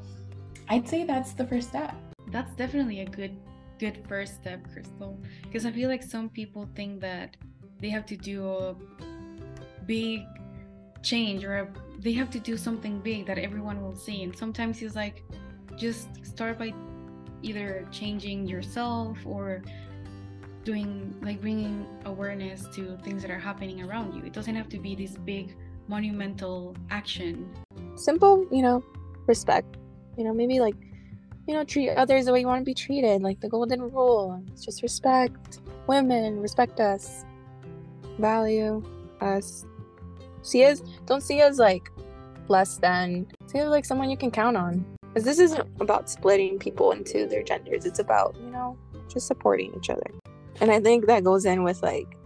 I'd 0.69 0.87
say 0.87 1.05
that's 1.05 1.33
the 1.33 1.47
first 1.47 1.69
step. 1.69 1.95
That's 2.31 2.55
definitely 2.55 3.01
a 3.01 3.07
good 3.07 3.37
good 3.79 4.05
first 4.09 4.35
step, 4.35 4.61
Cristal. 4.73 5.19
Because 5.43 5.65
I 5.65 5.71
feel 5.71 5.89
like 5.89 6.03
some 6.03 6.29
people 6.29 6.69
think 6.75 7.01
that 7.01 7.37
they 7.81 7.89
have 7.91 8.05
to 8.07 8.17
do 8.17 8.49
a 8.49 8.75
big 9.87 10.23
change 11.03 11.45
or 11.45 11.59
a, 11.59 11.69
they 11.99 12.13
have 12.13 12.31
to 12.31 12.39
do 12.39 12.57
something 12.57 13.01
big 13.01 13.27
that 13.27 13.39
everyone 13.39 13.83
will 13.83 13.97
see. 13.97 14.23
And 14.23 14.37
sometimes 14.37 14.81
it's 14.83 14.95
like 14.95 15.25
just 15.77 16.09
start 16.25 16.59
by 16.59 16.73
either 17.43 17.87
changing 17.91 18.47
yourself 18.47 19.19
or 19.25 19.63
doing 20.65 21.15
like 21.23 21.41
bringing 21.41 21.87
awareness 22.05 22.67
to 22.75 22.97
things 22.99 23.23
that 23.23 23.31
are 23.31 23.39
happening 23.39 23.83
around 23.83 24.15
you. 24.15 24.23
It 24.25 24.33
doesn't 24.33 24.55
have 24.55 24.69
to 24.71 24.79
be 24.79 24.95
this 24.95 25.17
big 25.17 25.57
monumental 25.89 26.77
action. 26.91 27.49
simple 27.97 28.47
you 28.53 28.63
know 28.63 28.83
respect 29.27 29.77
you 30.17 30.25
know 30.25 30.33
maybe 30.33 30.61
like 30.61 30.77
you 31.47 31.55
know 31.55 31.65
treat 31.65 31.91
others 31.91 32.27
the 32.27 32.33
way 32.33 32.41
you 32.41 32.47
want 32.47 32.61
to 32.61 32.65
be 32.65 32.75
treated 32.75 33.23
like 33.23 33.41
the 33.41 33.49
golden 33.49 33.81
rule 33.81 34.41
it's 34.53 34.65
just 34.65 34.83
respect 34.83 35.61
women 35.87 36.41
respect 36.41 36.79
us 36.79 37.25
value 38.19 38.83
us 39.21 39.65
see 40.49 40.65
us 40.65 40.83
don't 41.07 41.23
see 41.23 41.43
us 41.43 41.59
like 41.59 41.91
less 42.49 42.79
than 42.79 43.27
see 43.47 43.61
us 43.61 43.69
like 43.69 43.85
someone 43.85 44.11
you 44.11 44.17
can 44.17 44.31
count 44.31 44.57
on. 44.57 44.85
Because 45.03 45.25
this 45.25 45.39
isn't 45.39 45.67
about 45.81 46.09
splitting 46.11 46.59
people 46.59 46.93
into 46.93 47.27
their 47.27 47.43
genders 47.43 47.85
it's 47.85 47.99
about 47.99 48.37
you 48.37 48.51
know 48.51 48.77
just 49.09 49.27
supporting 49.27 49.73
each 49.77 49.91
other. 49.91 50.11
And 50.61 50.71
i 50.71 50.81
think 50.81 51.07
that 51.07 51.25
goes 51.25 51.45
in 51.45 51.63
with 51.63 51.83
like 51.83 52.17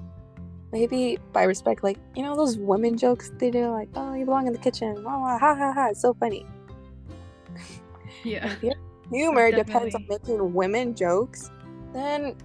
maybe 0.73 1.19
by 1.33 1.43
respect 1.43 1.85
like 1.85 1.99
you 2.17 2.23
know 2.23 2.35
those 2.35 2.57
women 2.57 2.97
jokes 2.97 3.31
they 3.39 3.51
do 3.51 3.71
like 3.71 3.91
oh 3.95 4.15
you 4.15 4.25
belong 4.25 4.47
in 4.47 4.53
the 4.55 4.59
kitchen 4.59 4.97
oh 5.07 5.39
ha 5.39 5.39
ha 5.39 5.73
ha 5.73 5.89
it's 5.91 6.01
so 6.01 6.15
funny. 6.15 6.47
Yeah. 8.25 8.55
humor 9.11 9.51
depends 9.51 9.97
on 9.97 10.07
making 10.09 10.55
women 10.55 10.95
jokes 10.95 11.51
then 11.93 12.37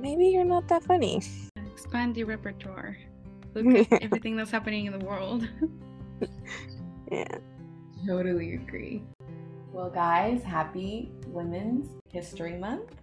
maybe 0.00 0.26
you're 0.26 0.44
not 0.44 0.68
that 0.68 0.84
funny. 0.84 1.22
Expand 1.66 2.16
your 2.16 2.26
repertoire. 2.26 2.96
Look 3.54 3.92
at 3.92 4.02
everything 4.02 4.36
that's 4.36 4.50
happening 4.50 4.86
in 4.86 4.98
the 4.98 5.04
world. 5.04 5.48
yeah 7.10 7.38
Totally 8.06 8.54
agree. 8.54 9.02
Well, 9.72 9.90
guys, 9.90 10.42
happy 10.42 11.10
Women's 11.26 11.88
History 12.10 12.56
Month. 12.56 12.94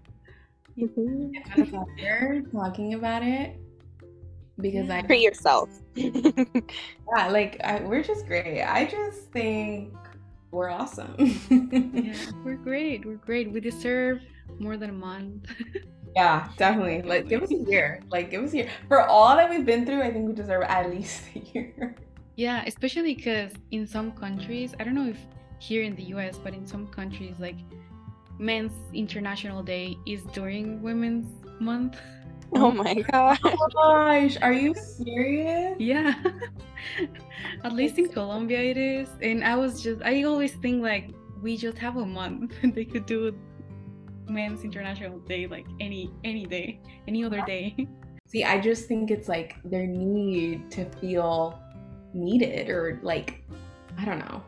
Mhm. 0.77 1.31
It's 1.33 1.49
been 1.49 1.75
a 1.75 1.85
pleasure 1.85 2.41
talking 2.51 2.93
about 2.93 3.23
it 3.23 3.57
because 4.59 4.89
I 4.89 5.01
treat 5.01 5.21
yourself 5.21 5.69
yeah, 5.95 7.27
like 7.29 7.59
I, 7.63 7.81
we're 7.81 8.03
just 8.03 8.25
great. 8.25 8.61
I 8.63 8.85
just 8.85 9.31
think 9.31 9.93
we're 10.51 10.69
awesome. 10.69 11.15
yeah, 11.49 12.15
we're 12.43 12.55
great. 12.55 13.05
We're 13.05 13.15
great. 13.15 13.51
We 13.51 13.59
deserve 13.59 14.21
more 14.59 14.77
than 14.77 14.89
a 14.89 14.93
month. 14.93 15.45
Yeah, 16.15 16.47
definitely. 16.57 17.01
Like, 17.01 17.27
give 17.27 17.43
us 17.43 17.51
a 17.51 17.55
year. 17.69 18.01
Like, 18.09 18.31
give 18.31 18.43
us 18.43 18.53
a 18.53 18.57
year. 18.57 18.69
For 18.87 19.01
all 19.01 19.35
that 19.35 19.49
we've 19.49 19.65
been 19.65 19.85
through, 19.85 20.01
I 20.01 20.11
think 20.11 20.27
we 20.27 20.33
deserve 20.33 20.63
at 20.63 20.89
least 20.89 21.23
a 21.35 21.39
year. 21.39 21.95
Yeah, 22.35 22.63
especially 22.65 23.15
because 23.15 23.51
in 23.71 23.85
some 23.87 24.11
countries, 24.11 24.73
I 24.79 24.83
don't 24.83 24.95
know 24.95 25.07
if 25.07 25.17
here 25.59 25.83
in 25.83 25.95
the 25.95 26.03
US, 26.15 26.37
but 26.37 26.53
in 26.53 26.65
some 26.65 26.87
countries, 26.87 27.35
like 27.39 27.57
Men's 28.39 28.73
International 28.93 29.63
Day 29.63 29.97
is 30.05 30.23
during 30.33 30.81
Women's 30.81 31.27
Month. 31.59 31.97
Oh 32.53 32.71
my 32.83 32.93
god. 33.11 33.39
Oh 33.43 33.67
gosh, 33.73 34.37
are 34.41 34.53
you 34.53 34.73
serious? 34.73 35.75
Yeah. 35.79 36.13
At 37.63 37.73
least 37.73 37.97
in 37.97 38.09
Colombia 38.09 38.61
it 38.61 38.77
is. 38.77 39.09
And 39.21 39.43
I 39.43 39.55
was 39.55 39.81
just 39.81 40.01
I 40.03 40.23
always 40.23 40.53
think 40.53 40.81
like 40.81 41.11
we 41.41 41.57
just 41.57 41.77
have 41.77 41.97
a 41.97 42.05
month. 42.05 42.53
And 42.63 42.73
they 42.75 42.85
could 42.85 43.05
do 43.05 43.35
Men's 44.29 44.63
International 44.63 45.19
Day 45.19 45.47
like 45.47 45.65
any 45.79 46.11
any 46.23 46.45
day, 46.45 46.79
any 47.07 47.23
other 47.23 47.41
day. 47.45 47.75
See, 48.27 48.43
I 48.43 48.59
just 48.59 48.87
think 48.87 49.11
it's 49.11 49.27
like 49.29 49.55
their 49.63 49.85
need 49.85 50.69
to 50.71 50.85
feel 50.85 51.59
needed 52.13 52.69
or 52.69 52.99
like 53.03 53.43
I 53.97 54.05
don't 54.05 54.19
know. 54.19 54.41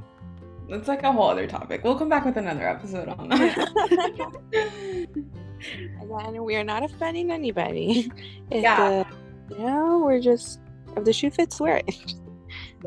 It's 0.70 0.88
like 0.90 1.04
a 1.04 1.12
whole 1.12 1.30
other 1.30 1.48
topic. 1.48 1.84
We'll 1.84 1.98
come 1.98 2.10
back 2.10 2.26
with 2.26 2.36
another 2.38 2.68
episode 2.68 3.08
on 3.08 3.30
that. 3.30 3.70
Again, 6.02 6.44
we 6.44 6.56
are 6.56 6.64
not 6.64 6.84
offending 6.84 7.32
anybody. 7.32 8.12
If 8.52 8.64
Yeah. 8.64 9.04
the- 9.50 9.56
you 9.56 9.64
know, 9.64 10.00
we're 10.04 10.20
just 10.20 10.60
if 10.96 11.04
the 11.06 11.14
shoe 11.14 11.30
fits, 11.32 11.60
wear 11.60 11.78
it. 11.88 12.14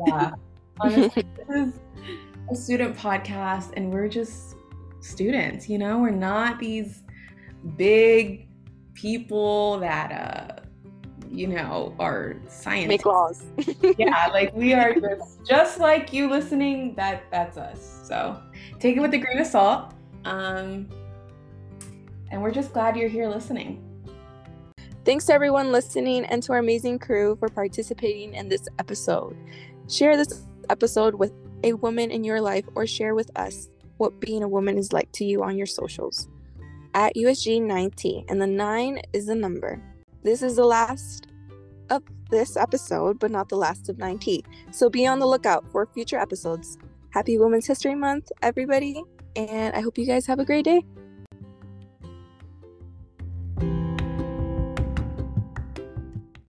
yeah. 0.07 0.31
Honestly, 0.79 1.23
this 1.47 1.67
is 1.67 1.79
a 2.51 2.55
student 2.55 2.95
podcast 2.97 3.71
and 3.75 3.91
we're 3.91 4.07
just 4.09 4.55
students, 5.01 5.67
you 5.67 5.77
know? 5.77 5.99
We're 5.99 6.11
not 6.11 6.59
these 6.59 7.03
big 7.77 8.47
people 8.93 9.79
that 9.79 10.11
uh 10.11 10.61
you 11.29 11.47
know 11.47 11.95
are 11.99 12.35
scientists. 12.47 12.89
Make 12.89 13.05
laws. 13.05 13.43
yeah, 13.97 14.27
like 14.33 14.53
we 14.53 14.73
are 14.73 14.93
just, 14.93 15.45
just 15.45 15.79
like 15.79 16.11
you 16.11 16.29
listening, 16.29 16.93
that 16.95 17.23
that's 17.31 17.57
us. 17.57 18.01
So 18.03 18.41
take 18.79 18.97
it 18.97 18.99
with 18.99 19.13
a 19.13 19.17
grain 19.17 19.39
of 19.39 19.47
salt. 19.47 19.93
Um 20.25 20.89
and 22.29 22.41
we're 22.41 22.51
just 22.51 22.73
glad 22.73 22.95
you're 22.95 23.09
here 23.09 23.27
listening. 23.27 23.87
Thanks 25.03 25.25
to 25.25 25.33
everyone 25.33 25.71
listening 25.71 26.25
and 26.25 26.43
to 26.43 26.53
our 26.53 26.59
amazing 26.59 26.99
crew 26.99 27.35
for 27.37 27.49
participating 27.49 28.35
in 28.35 28.49
this 28.49 28.67
episode. 28.77 29.35
Share 29.89 30.15
this 30.15 30.45
episode 30.69 31.15
with 31.15 31.33
a 31.63 31.73
woman 31.73 32.11
in 32.11 32.23
your 32.23 32.39
life 32.39 32.65
or 32.75 32.85
share 32.85 33.15
with 33.15 33.31
us 33.37 33.69
what 34.01 34.19
being 34.19 34.41
a 34.41 34.47
woman 34.47 34.79
is 34.79 34.91
like 34.91 35.11
to 35.11 35.23
you 35.23 35.43
on 35.43 35.55
your 35.55 35.67
socials. 35.67 36.27
At 36.95 37.15
USG9tea, 37.15 38.25
and 38.29 38.41
the 38.41 38.47
9 38.47 38.99
is 39.13 39.27
the 39.27 39.35
number. 39.35 39.79
This 40.23 40.41
is 40.41 40.55
the 40.55 40.65
last 40.65 41.27
of 41.91 42.01
this 42.31 42.57
episode, 42.57 43.19
but 43.19 43.29
not 43.29 43.47
the 43.47 43.57
last 43.57 43.89
of 43.89 43.99
Nine 43.99 44.17
Tea. 44.17 44.43
So 44.71 44.89
be 44.89 45.05
on 45.05 45.19
the 45.19 45.27
lookout 45.27 45.71
for 45.71 45.85
future 45.85 46.17
episodes. 46.17 46.79
Happy 47.11 47.37
Women's 47.37 47.67
History 47.67 47.93
Month, 47.93 48.31
everybody, 48.41 49.03
and 49.35 49.75
I 49.75 49.81
hope 49.81 49.99
you 49.99 50.07
guys 50.07 50.25
have 50.25 50.39
a 50.39 50.45
great 50.45 50.65
day. 50.65 50.83